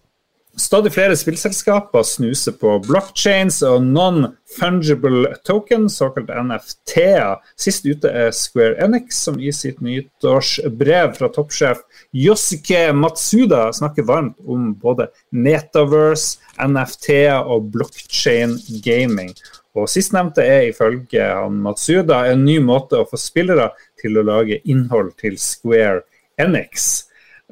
Stadig 0.57 0.91
flere 0.91 1.15
spillselskaper 1.15 2.03
snuser 2.03 2.55
på 2.57 2.71
blockchains 2.83 3.61
og 3.63 3.83
non-fungible 3.85 5.29
token, 5.47 5.85
såkalt 5.93 6.31
NFT-er. 6.33 7.37
Sist 7.59 7.85
ute 7.85 8.09
er 8.09 8.33
Square 8.35 8.79
Enix, 8.83 9.21
som 9.23 9.37
i 9.39 9.53
sitt 9.55 9.77
nyttårsbrev 9.85 11.13
fra 11.19 11.29
toppsjef 11.35 11.83
Yosuke 12.17 12.89
Matsuda 12.97 13.67
snakker 13.77 14.07
varmt 14.09 14.39
om 14.49 14.73
både 14.81 15.07
metaverse, 15.29 16.41
NFT-er 16.59 17.45
og 17.45 17.69
blockchain 17.75 18.57
gaming. 18.83 19.31
Og 19.77 19.85
Sistnevnte 19.87 20.43
er 20.43 20.71
ifølge 20.71 21.29
Matsuda 21.53 22.23
en 22.31 22.43
ny 22.43 22.57
måte 22.63 22.99
å 22.99 23.07
få 23.07 23.21
spillere 23.21 23.69
til 24.01 24.17
å 24.17 24.25
lage 24.25 24.59
innhold 24.65 25.13
til 25.21 25.37
Square 25.39 26.01
Enix 26.41 26.89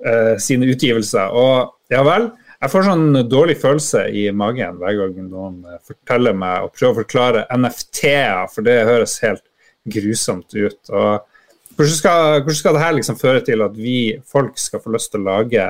uh, 0.02 0.36
sine 0.42 0.68
utgivelser. 0.74 1.30
Og 1.32 1.94
ja 1.94 2.02
vel, 2.04 2.32
Jeg 2.58 2.74
får 2.74 2.88
sånn 2.88 3.20
dårlig 3.30 3.60
følelse 3.62 4.08
i 4.10 4.24
magen 4.34 4.80
hver 4.82 4.96
gang 4.98 5.18
noen 5.30 5.58
eh, 5.70 5.82
forteller 5.86 6.34
meg 6.34 6.66
og 6.66 6.74
prøver 6.74 6.96
å 6.96 7.00
forklare 7.04 7.44
NFT-er, 7.54 8.48
for 8.50 8.66
det 8.66 8.80
høres 8.88 9.20
helt 9.22 9.44
grusomt 9.88 10.56
ut. 10.58 10.80
Og 10.90 11.78
hvordan 11.78 11.98
skal, 12.00 12.22
hvordan 12.42 12.58
skal 12.58 12.78
dette 12.80 12.96
liksom 12.98 13.20
føre 13.22 13.44
til 13.46 13.62
at 13.62 13.76
vi 13.78 14.00
folk 14.26 14.58
skal 14.58 14.82
få 14.82 14.96
lyst 14.96 15.14
til 15.14 15.22
å 15.22 15.30
lage 15.30 15.68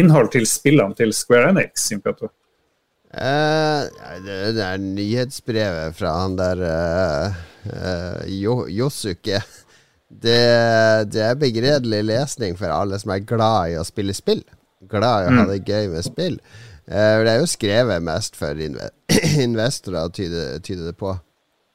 innhold 0.00 0.30
til 0.32 0.46
spillene 0.48 0.96
til 0.96 1.12
Square 1.12 1.50
Enix? 1.52 1.90
Uh, 1.92 3.84
det, 4.24 4.38
det 4.56 4.64
er 4.64 4.80
nyhetsbrevet 4.80 5.98
fra 5.98 6.14
han 6.22 6.38
der 6.38 6.62
uh, 6.64 7.42
uh, 7.68 8.64
Josuke. 8.72 9.42
Det, 10.08 10.40
det, 11.12 11.20
er 11.20 11.36
begredelig 11.38 12.00
lesning 12.08 12.56
for 12.58 12.72
alle 12.72 12.96
som 12.98 13.12
er 13.12 13.28
glad 13.28 13.74
i 13.74 13.76
å 13.78 13.84
spille 13.86 14.16
spill 14.16 14.40
glad 14.88 15.24
i 15.24 15.30
å 15.30 15.34
ha 15.34 15.44
mm. 15.44 15.50
det 15.50 15.62
gøy 15.68 15.88
med 15.92 16.06
spill. 16.06 16.38
Uh, 16.90 17.20
det 17.24 17.32
er 17.32 17.40
jo 17.42 17.50
skrevet 17.50 18.04
mest 18.04 18.38
for 18.38 18.60
investorer 19.46 20.08
tyder, 20.08 20.56
tyde, 20.58 20.62
tyde, 20.66 20.86
det 20.88 20.96
på. 21.00 21.14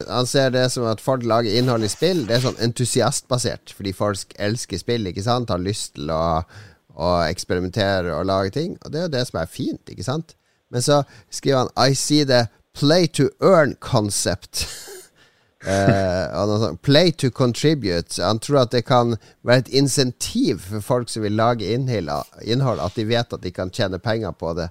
Han 0.09 0.27
ser 0.27 0.51
det 0.51 0.65
som 0.73 0.87
at 0.89 1.03
folk 1.03 1.23
lager 1.23 1.55
innhold 1.55 1.87
i 1.87 1.91
spill. 1.91 2.25
Det 2.27 2.37
er 2.37 2.43
sånn 2.43 2.59
entusiastbasert, 2.65 3.71
fordi 3.77 3.93
folk 3.95 4.33
elsker 4.41 4.81
spill, 4.81 5.07
ikke 5.07 5.23
sant? 5.23 5.53
Har 5.53 5.63
lyst 5.63 5.95
til 5.95 6.11
å, 6.11 6.41
å 6.95 7.13
eksperimentere 7.29 8.11
og 8.17 8.27
lage 8.27 8.57
ting. 8.57 8.75
Og 8.83 8.91
det 8.91 8.99
er 8.99 9.07
jo 9.07 9.13
det 9.15 9.23
som 9.29 9.39
er 9.39 9.51
fint, 9.51 9.93
ikke 9.93 10.07
sant? 10.07 10.35
Men 10.73 10.83
så 10.83 11.03
skriver 11.31 11.63
han 11.63 11.73
I 11.79 11.95
see 11.95 12.25
the 12.27 12.47
play 12.75 13.07
to 13.07 13.29
earn 13.39 13.77
concept. 13.79 14.65
Uh, 15.65 16.75
play 16.81 17.11
to 17.11 17.31
contribute. 17.31 18.21
Han 18.21 18.39
tror 18.39 18.65
at 18.65 18.71
det 18.75 18.83
kan 18.85 19.15
være 19.41 19.63
et 19.63 19.71
insentiv 19.81 20.59
for 20.61 20.83
folk 20.85 21.09
som 21.09 21.25
vil 21.25 21.33
lage 21.39 21.65
innhold, 21.73 22.83
at 22.83 22.95
de 22.95 23.07
vet 23.09 23.33
at 23.33 23.41
de 23.41 23.51
kan 23.51 23.73
tjene 23.73 23.99
penger 23.99 24.35
på 24.37 24.53
det 24.53 24.69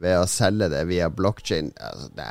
ved 0.00 0.16
å 0.16 0.28
selge 0.30 0.70
det 0.72 0.86
via 0.88 1.10
blokkjede. 1.12 1.74
Altså, 1.76 2.08
det, 2.16 2.28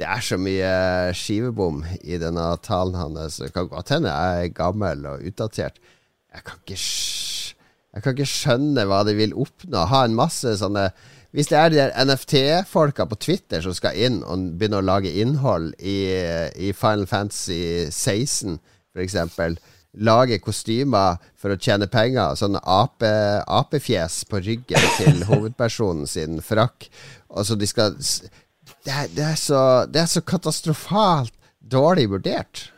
det, 0.00 0.08
er 0.08 0.24
så 0.24 0.38
mye 0.40 0.72
skivebom 1.16 1.82
i 2.00 2.20
denne 2.22 2.46
talen 2.64 2.96
hans. 2.98 3.40
Det 3.42 3.52
kan 3.54 3.68
godt 3.68 3.92
hende 3.92 4.14
jeg 4.14 4.48
er 4.48 4.56
gammel 4.56 5.04
og 5.10 5.26
utdatert. 5.28 5.80
Jeg 6.34 6.46
kan 6.46 6.62
ikke, 6.64 6.80
jeg 6.80 8.04
kan 8.04 8.16
ikke 8.16 8.30
skjønne 8.30 8.86
hva 8.88 9.02
de 9.06 9.18
vil 9.18 9.36
oppnå. 9.36 9.84
Ha 9.90 10.06
en 10.06 10.16
masse 10.16 10.56
sånne 10.62 10.88
hvis 11.34 11.50
det 11.50 11.58
er 11.58 11.70
de 11.72 11.78
der 11.80 11.94
NFT-folka 12.06 13.08
på 13.10 13.18
Twitter 13.18 13.62
som 13.64 13.74
skal 13.74 13.96
inn 13.98 14.20
og 14.22 14.52
begynne 14.54 14.78
å 14.78 14.86
lage 14.86 15.10
innhold 15.18 15.72
i, 15.82 15.98
i 16.54 16.70
Final 16.78 17.08
Fantasy 17.10 17.88
16, 17.90 18.60
f.eks., 18.94 19.16
lage 19.94 20.40
kostymer 20.42 21.18
for 21.38 21.54
å 21.54 21.58
tjene 21.58 21.86
penger, 21.90 22.34
sånne 22.38 22.62
ape, 22.66 23.10
apefjes 23.46 24.22
på 24.30 24.42
ryggen 24.46 24.86
til 24.98 25.22
hovedpersonen 25.30 26.08
sin 26.10 26.40
frakk 26.42 26.88
Altså, 27.34 27.56
de 27.58 27.66
skal 27.66 27.96
det 27.98 28.92
er, 28.92 29.08
det 29.10 29.24
er, 29.26 29.34
så, 29.40 29.58
det 29.90 30.04
er 30.04 30.10
så 30.12 30.20
katastrofalt 30.22 31.34
dårlig 31.58 32.04
vurdert. 32.12 32.68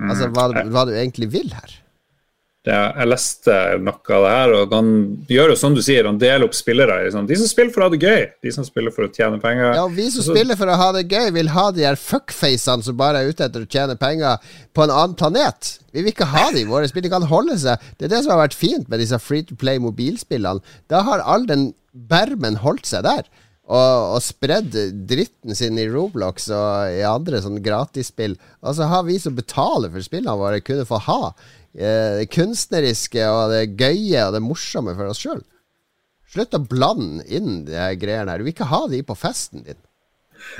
Altså, 0.00 0.26
hva, 0.34 0.48
hva 0.50 0.82
du 0.88 0.94
egentlig 0.96 1.28
vil 1.30 1.52
her 1.54 1.76
jeg 2.72 3.08
leste 3.10 3.54
noe 3.84 4.14
av 4.16 4.22
det 4.24 4.30
her, 4.32 4.52
og 4.56 4.70
han 4.72 4.90
gjør 5.28 5.50
jo 5.52 5.56
som 5.60 5.74
du 5.76 5.82
sier, 5.84 6.06
han 6.08 6.20
deler 6.20 6.46
opp 6.46 6.54
spillere 6.56 7.10
sånn 7.12 7.26
De 7.28 7.36
som 7.36 7.48
spiller 7.50 7.74
for 7.74 7.84
å 7.84 7.88
ha 7.88 7.92
det 7.92 8.00
gøy, 8.00 8.22
de 8.40 8.52
som 8.56 8.64
spiller 8.64 8.94
for 8.94 9.04
å 9.04 9.10
tjene 9.12 9.40
penger. 9.42 9.74
Ja, 9.76 9.84
vi 9.92 10.06
som 10.08 10.24
så, 10.24 10.32
spiller 10.32 10.56
for 10.56 10.72
å 10.72 10.78
ha 10.80 10.86
det 10.96 11.04
gøy, 11.10 11.28
vil 11.36 11.52
ha 11.52 11.66
de 11.76 11.84
her 11.84 11.98
fuckfacene 12.00 12.86
som 12.86 12.96
bare 12.96 13.20
er 13.20 13.34
ute 13.34 13.44
etter 13.44 13.66
å 13.66 13.68
tjene 13.68 13.98
penger 14.00 14.40
på 14.72 14.86
en 14.86 14.94
annen 14.94 15.16
planet. 15.20 15.74
Vi 15.92 16.00
vil 16.00 16.14
ikke 16.14 16.30
ha 16.32 16.46
de 16.54 16.62
i 16.64 16.68
våre 16.68 16.88
spill. 16.88 17.04
De 17.04 17.12
kan 17.12 17.28
holde 17.28 17.58
seg. 17.60 17.82
Det 17.98 18.08
er 18.08 18.14
det 18.16 18.24
som 18.24 18.32
har 18.32 18.46
vært 18.46 18.56
fint 18.56 18.88
med 18.88 19.02
disse 19.02 19.20
free 19.20 19.44
to 19.44 19.58
play 19.60 19.78
mobilspillene. 19.82 20.64
Da 20.88 21.04
har 21.04 21.20
all 21.20 21.44
den 21.50 21.74
bermen 21.92 22.62
holdt 22.64 22.88
seg 22.88 23.04
der. 23.04 23.28
Og, 23.64 24.16
og 24.16 24.20
spredd 24.20 24.74
dritten 25.08 25.56
sin 25.56 25.78
i 25.80 25.86
Roblox 25.88 26.50
og 26.52 26.96
i 26.96 27.04
andre 27.08 27.40
sånne 27.40 27.62
gratisspill. 27.64 28.34
Og 28.64 28.76
så 28.76 28.88
har 28.90 29.06
vi 29.06 29.16
som 29.20 29.36
betaler 29.36 29.92
for 29.92 30.04
spillene 30.04 30.36
våre, 30.40 30.64
kunne 30.64 30.88
få 30.88 31.00
ha 31.06 31.20
det 31.74 32.28
kunstneriske 32.30 33.24
og 33.26 33.50
det 33.50 33.64
gøye 33.80 34.28
og 34.28 34.36
det 34.36 34.42
morsomme 34.44 34.94
for 34.94 35.10
oss 35.10 35.24
sjøl. 35.24 35.42
Slutt 36.30 36.54
å 36.54 36.62
blande 36.62 37.24
inn 37.30 37.64
de 37.66 37.88
greiene 37.98 38.30
her. 38.30 38.38
Du 38.38 38.46
vil 38.46 38.54
ikke 38.54 38.70
ha 38.70 38.84
de 38.90 39.02
på 39.06 39.16
festen 39.18 39.66
din. 39.66 39.80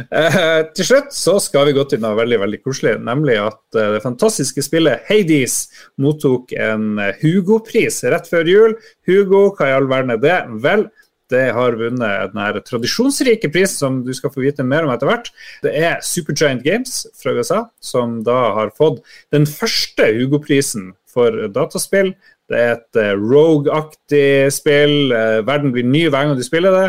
Eh, 0.09 0.61
til 0.75 0.87
slutt 0.89 1.13
så 1.15 1.37
skal 1.43 1.69
vi 1.69 1.75
gå 1.77 1.85
til 1.89 2.01
noe 2.03 2.17
veldig 2.19 2.39
veldig 2.41 2.61
koselig, 2.65 2.95
nemlig 3.05 3.37
at 3.43 3.79
eh, 3.79 3.91
det 3.97 4.03
fantastiske 4.05 4.65
spillet 4.65 5.05
Hades 5.11 5.57
mottok 6.01 6.55
en 6.57 6.99
eh, 7.03 7.19
Hugo-pris 7.21 8.01
rett 8.11 8.31
før 8.31 8.51
jul. 8.51 8.77
Hugo, 9.09 9.47
hva 9.55 9.71
i 9.71 9.77
all 9.77 9.91
verden 9.91 10.15
er 10.17 10.23
det? 10.23 10.39
Vel, 10.65 10.87
det 11.33 11.45
har 11.57 11.79
vunnet 11.81 12.35
den 12.35 12.61
tradisjonsrike 12.69 13.49
pris 13.53 13.79
som 13.81 14.03
du 14.05 14.13
skal 14.17 14.33
få 14.35 14.45
vite 14.45 14.67
mer 14.67 14.85
om 14.85 14.93
etter 14.93 15.09
hvert. 15.09 15.31
Det 15.65 15.73
er 15.73 16.03
Supergiant 16.05 16.65
Games 16.65 17.05
fra 17.21 17.33
USA 17.37 17.63
som 17.81 18.21
da 18.27 18.37
har 18.59 18.75
fått 18.77 19.01
den 19.35 19.49
første 19.49 20.11
Hugo-prisen 20.19 20.93
for 21.11 21.47
dataspill. 21.55 22.13
Det 22.51 22.61
er 22.61 22.75
et 22.75 23.01
uh, 23.01 23.15
rogue-aktig 23.17 24.53
spill. 24.53 25.15
Uh, 25.15 25.41
verden 25.47 25.73
blir 25.73 25.87
ny 25.89 26.07
hver 26.11 26.29
gang 26.29 26.37
du 26.37 26.45
spiller 26.45 26.77
det. 26.77 26.87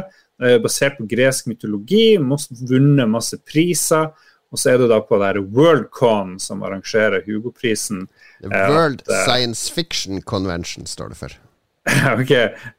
Basert 0.60 0.98
på 0.98 1.06
gresk 1.08 1.45
mytologi. 1.48 2.17
Vunnet 2.19 3.08
masse 3.08 3.39
priser. 3.48 4.10
Og 4.52 4.60
så 4.60 4.74
er 4.74 4.82
du 4.82 4.89
da 4.91 5.00
på 5.04 5.15
det 5.21 5.45
Worldcon, 5.56 6.36
som 6.43 6.63
arrangerer 6.63 7.24
Hugo-prisen. 7.24 8.06
World 8.43 9.04
Science 9.08 9.71
Fiction 9.71 10.21
Convention, 10.21 10.86
står 10.86 11.15
det 11.15 11.17
for. 11.24 11.38
ok, 12.21 12.32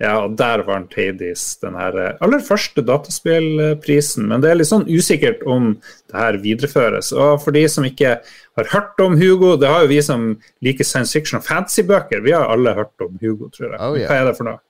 ja, 0.03 0.12
og 0.25 0.35
der 0.38 0.64
vant 0.66 0.95
Hades 0.99 1.45
den 1.62 1.77
her 1.79 1.99
aller 2.25 2.42
første 2.42 2.83
dataspillprisen. 2.83 4.27
Men 4.33 4.42
det 4.42 4.51
er 4.51 4.59
litt 4.59 4.71
sånn 4.73 4.88
usikkert 4.90 5.45
om 5.47 5.77
det 6.11 6.19
her 6.19 6.40
videreføres. 6.42 7.12
Og 7.14 7.38
for 7.45 7.55
de 7.55 7.62
som 7.71 7.87
ikke 7.87 8.16
har 8.59 8.71
hørt 8.73 9.03
om 9.05 9.14
Hugo, 9.21 9.55
det 9.61 9.71
har 9.71 9.85
jo 9.85 9.92
vi 9.95 10.03
som 10.03 10.29
liker 10.64 10.88
science 10.88 11.14
fiction 11.14 11.38
og 11.38 11.47
fantasy-bøker, 11.47 12.25
vi 12.27 12.35
har 12.35 12.51
alle 12.51 12.75
hørt 12.75 13.07
om 13.07 13.19
Hugo, 13.23 13.51
tror 13.55 13.69
jeg. 13.71 13.79
Oh, 13.79 13.95
yeah. 13.95 14.11
Hva 14.11 14.23
er 14.23 14.31
det 14.33 14.38
for 14.40 14.51
noe? 14.51 14.62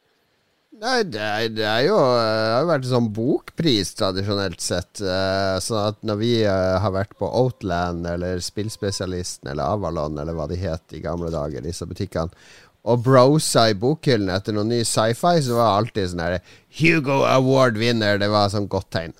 Nei, 0.77 0.99
det 1.09 1.21
er, 1.25 1.45
det 1.57 1.65
er 1.65 1.85
jo 1.87 1.97
Det 1.97 2.25
har 2.53 2.59
jo 2.61 2.69
vært 2.69 2.83
en 2.85 2.91
sånn 2.91 3.07
bokpris 3.17 3.95
tradisjonelt 3.97 4.61
sett. 4.61 5.01
Sånn 5.65 5.81
at 5.81 6.03
når 6.05 6.19
vi 6.21 6.33
har 6.45 6.93
vært 6.93 7.17
på 7.17 7.31
Outland 7.31 8.05
eller 8.11 8.43
Spillspesialisten 8.45 9.49
eller 9.55 9.73
Avalon 9.73 10.21
eller 10.21 10.37
hva 10.37 10.45
de 10.51 10.61
het 10.61 10.93
i 10.93 11.01
gamle 11.01 11.33
dager, 11.33 11.65
disse 11.65 11.89
butikkene, 11.89 12.29
og 12.87 13.05
brosa 13.05 13.67
i 13.73 13.77
bokhyllen 13.79 14.31
etter 14.33 14.55
noe 14.55 14.67
ny 14.69 14.81
sci-fi, 14.87 15.41
så 15.43 15.59
var 15.59 15.69
det 15.69 15.77
alltid 15.83 16.11
sånn 16.13 16.25
herre 16.25 16.43
Hugo 16.79 17.23
Award-vinner. 17.27 18.21
Det 18.23 18.31
var 18.33 18.51
sånn 18.53 18.69
godt 18.71 18.93
tegn. 18.95 19.17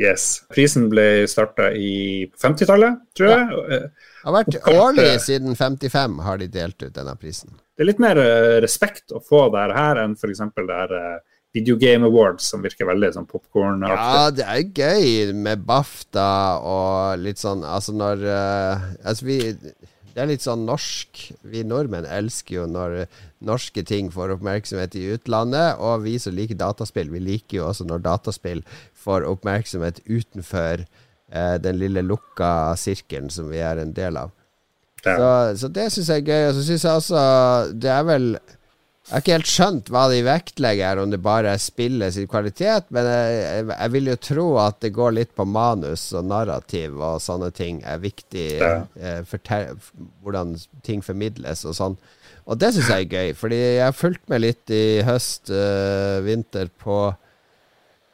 Yes. 0.00 0.46
Prisen 0.48 0.88
ble 0.88 1.26
starta 1.28 1.68
i 1.76 2.24
50-tallet, 2.40 3.02
tror 3.16 3.34
jeg. 3.34 3.48
Ja. 3.50 3.80
Det 3.80 4.28
har 4.28 4.36
vært 4.36 4.70
årlig 4.72 5.10
siden 5.24 5.56
55 5.56 6.22
har 6.24 6.40
de 6.40 6.48
delt 6.52 6.80
ut 6.80 6.94
denne 6.96 7.12
prisen. 7.20 7.52
Det 7.76 7.84
er 7.84 7.90
litt 7.90 8.00
mer 8.00 8.20
uh, 8.20 8.56
respekt 8.64 9.12
å 9.12 9.20
få 9.24 9.46
det 9.52 9.66
her 9.76 10.00
enn 10.00 10.16
f.eks. 10.16 10.40
det 10.56 10.78
her 10.78 10.96
uh, 10.96 11.20
Video 11.56 11.76
Game 11.80 12.06
Awards, 12.06 12.46
som 12.52 12.62
virker 12.62 12.88
veldig 12.88 13.10
sånn 13.16 13.28
popkorn. 13.28 13.82
Ja, 13.88 14.30
det 14.32 14.46
er 14.46 14.68
gøy 14.68 15.32
med 15.34 15.64
BAFTA 15.66 16.60
og 16.62 17.24
litt 17.24 17.40
sånn 17.42 17.64
Altså 17.66 17.96
når 17.96 18.22
uh, 18.22 18.84
Altså, 19.02 19.26
vi 19.26 19.40
det 20.14 20.22
er 20.22 20.30
litt 20.30 20.44
sånn 20.44 20.64
norsk. 20.66 21.20
Vi 21.46 21.62
nordmenn 21.66 22.08
elsker 22.08 22.60
jo 22.60 22.64
når 22.70 23.04
norske 23.46 23.84
ting 23.86 24.10
får 24.12 24.34
oppmerksomhet 24.36 24.96
i 24.98 25.06
utlandet. 25.14 25.78
Og 25.78 26.04
vi 26.06 26.16
som 26.22 26.34
liker 26.36 26.58
dataspill, 26.58 27.12
vi 27.12 27.22
liker 27.22 27.60
jo 27.60 27.68
også 27.68 27.86
når 27.88 28.02
dataspill 28.06 28.64
får 28.98 29.26
oppmerksomhet 29.28 30.02
utenfor 30.08 30.84
eh, 30.84 31.56
den 31.62 31.80
lille 31.80 32.04
lukka 32.06 32.74
sirkelen 32.80 33.30
som 33.32 33.50
vi 33.52 33.62
er 33.62 33.82
en 33.82 33.94
del 33.96 34.18
av. 34.20 34.34
Ja. 35.04 35.16
Så, 35.16 35.28
så, 35.62 35.72
det 35.72 35.86
syns 35.94 36.10
jeg 36.12 36.24
er 36.24 36.32
gøy. 36.32 36.48
Og 36.48 36.56
så 36.58 36.66
syns 36.66 36.86
jeg 36.88 37.02
også 37.02 37.22
det 37.80 37.92
er 37.94 38.08
vel 38.08 38.32
jeg 39.10 39.16
har 39.16 39.22
ikke 39.24 39.34
helt 39.34 39.50
skjønt 39.50 39.88
hva 39.90 40.04
de 40.06 40.20
vektlegger, 40.22 41.00
om 41.02 41.10
det 41.10 41.18
bare 41.18 41.50
er 41.56 41.58
spillet 41.58 42.14
sin 42.14 42.28
kvalitet, 42.30 42.92
men 42.94 43.08
jeg, 43.10 43.64
jeg, 43.72 43.90
vil 43.96 44.10
jo 44.12 44.14
tro 44.22 44.44
at 44.62 44.76
det 44.84 44.92
går 44.94 45.16
litt 45.16 45.32
på 45.34 45.46
manus 45.50 46.04
og 46.14 46.28
narrativ 46.30 46.94
og 46.94 47.18
sånne 47.18 47.48
ting 47.50 47.80
er 47.82 47.98
viktig 47.98 48.46
ja. 48.60 48.76
eh, 48.94 49.18
for 49.26 49.42
hvordan 50.22 50.54
ting 50.86 51.02
formidles 51.02 51.64
og 51.66 51.74
sånn. 51.74 51.98
Og 52.46 52.62
det 52.62 52.70
syns 52.76 52.92
jeg 52.92 53.08
er 53.08 53.16
gøy, 53.16 53.34
fordi 53.40 53.58
jeg 53.58 53.82
har 53.82 53.98
fulgt 53.98 54.22
med 54.30 54.44
litt 54.44 54.70
i 54.70 55.02
høst, 55.06 55.50
øh, 55.50 56.22
vinter, 56.22 56.70
på 56.70 57.02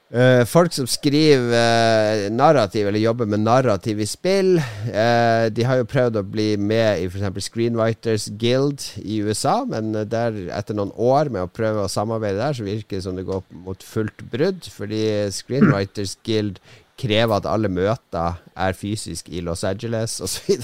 Uh, 0.07 0.45
folk 0.47 0.71
som 0.71 0.87
skriver 0.87 1.51
uh, 1.51 2.29
narrativ, 2.31 2.87
eller 2.87 3.03
jobber 3.03 3.27
med 3.27 3.43
narrativ 3.43 3.99
i 3.99 4.07
spill, 4.07 4.53
uh, 4.61 5.47
de 5.51 5.65
har 5.67 5.81
jo 5.81 5.89
prøvd 5.91 6.21
å 6.21 6.23
bli 6.23 6.53
med 6.63 7.03
i 7.03 7.09
f.eks. 7.11 7.49
Screenwriters 7.49 8.29
Guild 8.39 8.85
i 9.03 9.19
USA, 9.27 9.65
men 9.67 9.91
der, 10.07 10.37
etter 10.55 10.79
noen 10.79 10.93
år 10.95 11.33
med 11.35 11.43
å 11.43 11.51
prøve 11.51 11.83
å 11.83 11.91
samarbeide 11.91 12.39
der, 12.39 12.55
så 12.55 12.67
virker 12.69 13.01
det 13.01 13.03
som 13.03 13.19
det 13.19 13.27
går 13.27 13.43
mot 13.67 13.83
fullt 13.83 14.23
brudd. 14.31 14.69
Fordi 14.71 15.01
Screenwriters 15.35 16.15
Guild 16.23 16.61
krever 16.97 17.41
at 17.41 17.49
alle 17.51 17.69
møter 17.69 18.39
er 18.55 18.79
fysisk 18.79 19.27
i 19.35 19.43
Los 19.45 19.67
Angeles, 19.67 20.21
osv. 20.23 20.55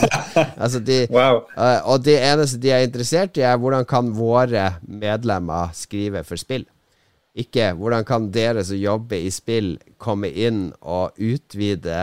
altså 0.62 0.80
de, 0.80 1.02
wow. 1.12 1.44
og 1.84 2.00
det 2.08 2.16
eneste 2.16 2.58
de 2.64 2.72
er 2.72 2.88
interessert 2.88 3.36
i, 3.36 3.44
er 3.44 3.60
hvordan 3.60 3.84
kan 3.86 4.08
våre 4.16 4.70
medlemmer 4.88 5.76
skrive 5.76 6.24
for 6.24 6.40
spill. 6.40 6.64
Ikke 7.36 7.72
hvordan 7.76 8.06
kan 8.08 8.30
dere 8.32 8.64
som 8.64 8.78
jobber 8.80 9.20
i 9.20 9.32
spill, 9.34 9.74
komme 10.00 10.30
inn 10.32 10.70
og 10.80 11.18
utvide 11.20 11.98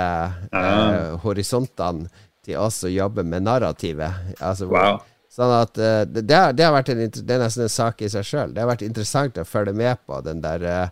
eh, 0.54 1.16
horisontene 1.24 2.10
til 2.46 2.60
oss 2.62 2.84
som 2.84 2.94
jobber 2.94 3.26
med 3.26 3.48
narrativet? 3.48 4.38
Altså, 4.40 4.70
Wow. 4.72 5.02
Sånn 5.34 5.50
at 5.50 5.80
uh, 5.82 6.04
det, 6.06 6.28
det, 6.30 6.62
har, 6.62 6.74
vært 6.76 6.92
en, 6.94 7.08
det 7.10 7.34
er 7.34 7.40
nesten 7.42 7.64
en 7.66 7.72
sak 7.74 8.04
i 8.06 8.10
seg 8.14 8.28
sjøl. 8.28 8.52
Det 8.54 8.62
har 8.62 8.70
vært 8.70 8.84
interessant 8.86 9.40
å 9.42 9.46
følge 9.50 9.74
med 9.74 10.04
på 10.06 10.20
den 10.22 10.44
der 10.44 10.62
uh, 10.62 10.92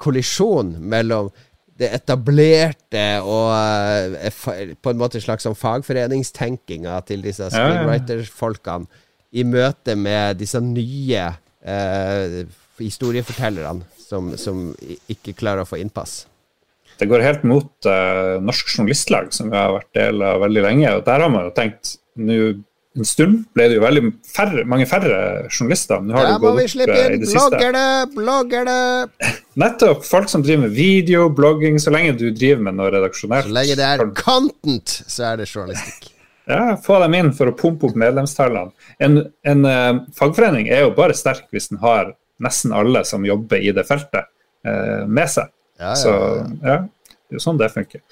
kollisjonen 0.00 0.78
mellom 0.80 1.28
det 1.76 1.90
etablerte 1.92 3.02
og 3.20 3.50
uh, 3.52 4.72
på 4.80 4.88
en 4.88 5.00
måte 5.00 5.20
en 5.20 5.26
slags 5.26 5.44
sånn 5.44 5.58
fagforeningstenkinga 5.58 6.96
til 7.04 7.26
disse 7.26 7.50
screenwriter-folkene 7.52 8.88
i 9.34 9.44
møte 9.44 9.96
med 9.98 10.38
disse 10.38 10.60
nye 10.62 11.24
eh, 11.66 12.36
historiefortellerne 12.82 13.84
som, 14.00 14.32
som 14.40 14.70
ikke 15.10 15.36
klarer 15.38 15.64
å 15.64 15.68
få 15.68 15.80
innpass. 15.82 16.24
Det 16.98 17.08
går 17.10 17.24
helt 17.26 17.42
mot 17.46 17.88
uh, 17.88 18.38
Norsk 18.42 18.70
Journalistlag, 18.70 19.32
som 19.34 19.50
vi 19.50 19.58
har 19.58 19.74
vært 19.74 19.90
del 19.98 20.22
av 20.22 20.42
veldig 20.44 20.62
lenge. 20.62 20.92
og 20.94 21.02
Der 21.08 21.24
har 21.24 21.32
man 21.32 21.48
jo 21.48 21.54
tenkt 21.56 21.96
nå 22.14 22.38
en 22.94 23.06
stund 23.08 23.40
ble 23.56 23.64
det 23.66 23.78
jo 23.80 23.82
veldig 23.82 24.02
færre, 24.30 24.62
mange 24.70 24.86
færre 24.86 25.16
journalister. 25.48 25.98
Nå 25.98 26.14
har 26.14 26.28
Der 26.28 26.36
det 26.36 26.42
må 26.44 26.52
gått 26.52 26.60
vi 26.60 26.66
slippe 26.76 26.94
eh, 26.94 27.16
i 27.16 27.18
inn 27.18 27.24
bloggerne! 27.26 27.84
Bloggerne! 28.14 28.76
Nettopp. 29.62 30.04
Folk 30.06 30.30
som 30.30 30.44
driver 30.46 30.68
med 30.68 30.76
video, 30.76 31.26
blogging, 31.26 31.80
så 31.82 31.90
lenge 31.94 32.14
du 32.20 32.28
driver 32.30 32.68
med 32.68 32.78
noe 32.78 32.92
redaksjonelt. 32.94 33.48
Så 33.48 33.56
lenge 33.56 33.78
det 33.80 33.88
er 33.88 34.04
content, 34.20 34.98
så 35.10 35.32
er 35.32 35.42
det 35.42 35.50
journalistikk. 35.50 36.10
Ja, 36.44 36.74
Få 36.76 36.98
dem 37.00 37.14
inn 37.16 37.30
for 37.32 37.48
å 37.48 37.54
pumpe 37.56 37.88
opp 37.88 37.94
medlemstallene. 37.96 38.74
En, 39.00 39.14
en 39.48 39.62
uh, 39.64 40.02
fagforening 40.12 40.66
er 40.68 40.82
jo 40.82 40.90
bare 40.92 41.16
sterk 41.16 41.46
hvis 41.56 41.70
den 41.70 41.80
har 41.80 42.10
nesten 42.44 42.74
alle 42.76 43.04
som 43.08 43.24
jobber 43.26 43.62
i 43.62 43.72
det 43.74 43.86
feltet, 43.88 44.30
eh, 44.66 45.04
med 45.06 45.30
seg. 45.32 45.52
Ja, 45.80 45.90
ja, 45.90 45.94
Så 45.98 46.10
ja. 46.10 46.74
ja, 46.74 46.76
det 47.24 47.34
er 47.34 47.38
jo 47.40 47.42
sånn 47.42 47.58
det 47.58 47.70
funker. 47.74 48.02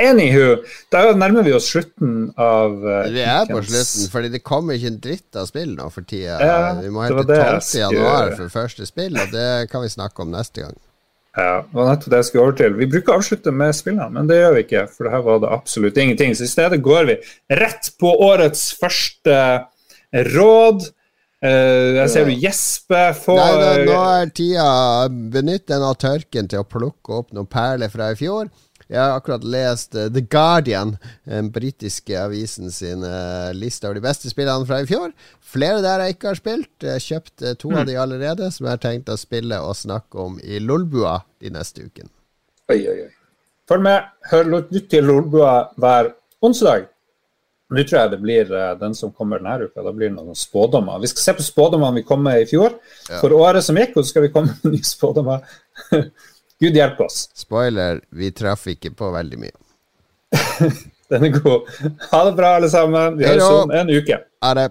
Anywho, 0.00 0.60
da 0.94 1.02
nærmer 1.12 1.44
vi 1.44 1.52
oss 1.52 1.66
slutten 1.68 2.30
av 2.40 2.78
uh, 2.80 3.08
Vi 3.12 3.24
er 3.26 3.50
på 3.50 3.60
slutten, 3.66 4.06
fordi 4.12 4.30
det 4.32 4.40
kommer 4.46 4.78
ikke 4.78 4.92
en 4.94 5.00
dritt 5.04 5.36
av 5.36 5.48
spill 5.50 5.74
nå 5.76 5.88
for 5.92 6.06
tida. 6.06 6.38
Ja, 6.40 6.60
vi 6.80 6.92
må 6.94 7.04
det 7.04 7.40
helt 7.42 7.66
til 7.66 7.82
12. 7.82 7.82
januar 7.82 8.36
for 8.38 8.54
første 8.54 8.88
spill, 8.88 9.18
og 9.20 9.34
det 9.34 9.50
kan 9.72 9.84
vi 9.84 9.92
snakke 9.92 10.24
om 10.24 10.32
neste 10.32 10.64
gang. 10.64 10.78
Ja, 11.36 11.60
det 11.62 11.76
var 11.76 11.90
nettopp 11.92 12.10
det 12.10 12.18
jeg 12.18 12.28
skulle 12.30 12.44
over 12.48 12.56
til. 12.58 12.78
Vi 12.78 12.88
bruker 12.90 13.12
å 13.12 13.18
avslutte 13.20 13.52
med 13.54 13.76
spillene, 13.78 14.08
men 14.16 14.30
det 14.30 14.40
gjør 14.40 14.56
vi 14.56 14.64
ikke, 14.64 14.86
for 14.96 15.10
her 15.12 15.26
var 15.26 15.42
det 15.42 15.52
absolutt 15.54 16.00
ingenting. 16.02 16.32
Så 16.34 16.46
i 16.46 16.50
stedet 16.50 16.80
går 16.82 17.10
vi 17.10 17.18
rett 17.60 17.90
på 18.02 18.10
årets 18.26 18.64
første 18.80 19.36
råd. 20.34 20.88
Eh, 21.40 21.96
jeg 21.96 22.10
ser 22.12 22.26
du 22.28 22.34
gjesper. 22.36 23.14
Få 23.16 23.36
Nei, 23.38 23.52
da, 23.56 23.68
nå 23.88 24.00
er 24.12 24.32
tida 24.36 24.66
Benytt 25.08 25.70
den 25.70 25.84
av 25.86 25.96
tørken 26.00 26.50
til 26.52 26.60
å 26.60 26.68
plukke 26.68 27.22
opp 27.22 27.30
noen 27.32 27.48
perler 27.48 27.92
fra 27.92 28.10
i 28.12 28.18
fjor. 28.18 28.50
Jeg 28.90 28.98
har 28.98 29.14
akkurat 29.14 29.44
lest 29.46 29.94
uh, 29.94 30.08
The 30.10 30.22
Guardian, 30.26 30.96
den 31.22 31.52
britiske 31.54 32.16
avisen 32.18 32.72
sin 32.74 33.04
uh, 33.06 33.52
liste 33.54 33.86
over 33.86 34.00
de 34.00 34.02
beste 34.02 34.32
spillene 34.32 34.66
fra 34.66 34.80
i 34.82 34.88
fjor. 34.88 35.12
Flere 35.46 35.78
der 35.84 36.02
jeg 36.02 36.16
ikke 36.16 36.32
har 36.32 36.40
spilt. 36.40 36.72
Jeg 36.82 36.96
har 36.96 37.04
kjøpt 37.04 37.44
eh, 37.46 37.54
to 37.58 37.70
av 37.70 37.86
de 37.86 37.94
allerede, 38.02 38.50
som 38.50 38.66
jeg 38.66 38.74
har 38.74 38.82
tenkt 38.82 39.12
å 39.12 39.18
spille 39.20 39.60
og 39.62 39.78
snakke 39.78 40.18
om 40.18 40.40
i 40.42 40.58
Lolbua 40.58 41.20
de 41.38 41.54
neste 41.54 41.86
ukene. 41.86 42.10
Oi, 42.70 42.80
oi, 42.82 42.96
oi. 43.06 43.12
Følg 43.70 43.86
med. 43.86 44.10
Hør 44.32 44.50
lytt 44.58 44.90
til 44.90 45.06
Lolbua 45.06 45.54
hver 45.78 46.10
onsdag. 46.42 46.90
Nå 47.70 47.84
tror 47.86 48.00
jeg 48.00 48.10
det 48.10 48.18
blir 48.22 48.50
eh, 48.56 48.72
den 48.80 48.96
som 48.98 49.12
kommer 49.14 49.38
denne 49.38 49.68
uka. 49.68 49.84
Da 49.86 49.92
blir 49.94 50.10
det 50.10 50.16
noen 50.16 50.38
spådommer. 50.38 50.98
Vi 51.02 51.10
skal 51.12 51.22
se 51.28 51.36
på 51.38 51.46
spådommene 51.46 52.00
vi 52.00 52.06
kom 52.08 52.22
med 52.26 52.42
i 52.42 52.48
fjor. 52.50 52.74
For 53.20 53.34
året 53.36 53.66
som 53.66 53.78
gikk, 53.78 53.94
og 53.96 54.04
så 54.04 54.14
skal 54.14 54.26
vi 54.26 54.32
komme 54.34 54.56
med 54.56 54.74
nye 54.74 54.86
spådommer. 54.90 55.46
Gud 56.60 56.76
hjelpe 56.76 57.06
oss. 57.06 57.22
Spoiler, 57.34 58.02
vi 58.10 58.32
traff 58.36 58.66
ikke 58.74 58.92
på 58.96 59.12
veldig 59.14 59.38
mye. 59.46 59.56
Den 61.10 61.24
er 61.26 61.38
god. 61.40 61.70
Ha 62.12 62.24
det 62.28 62.34
bra, 62.38 62.56
alle 62.58 62.70
sammen. 62.70 63.18
Vi 63.18 63.26
høres 63.26 63.46
om 63.48 63.72
en 63.74 63.94
uke. 63.96 64.20
Ha 64.44 64.54
det. 64.58 64.70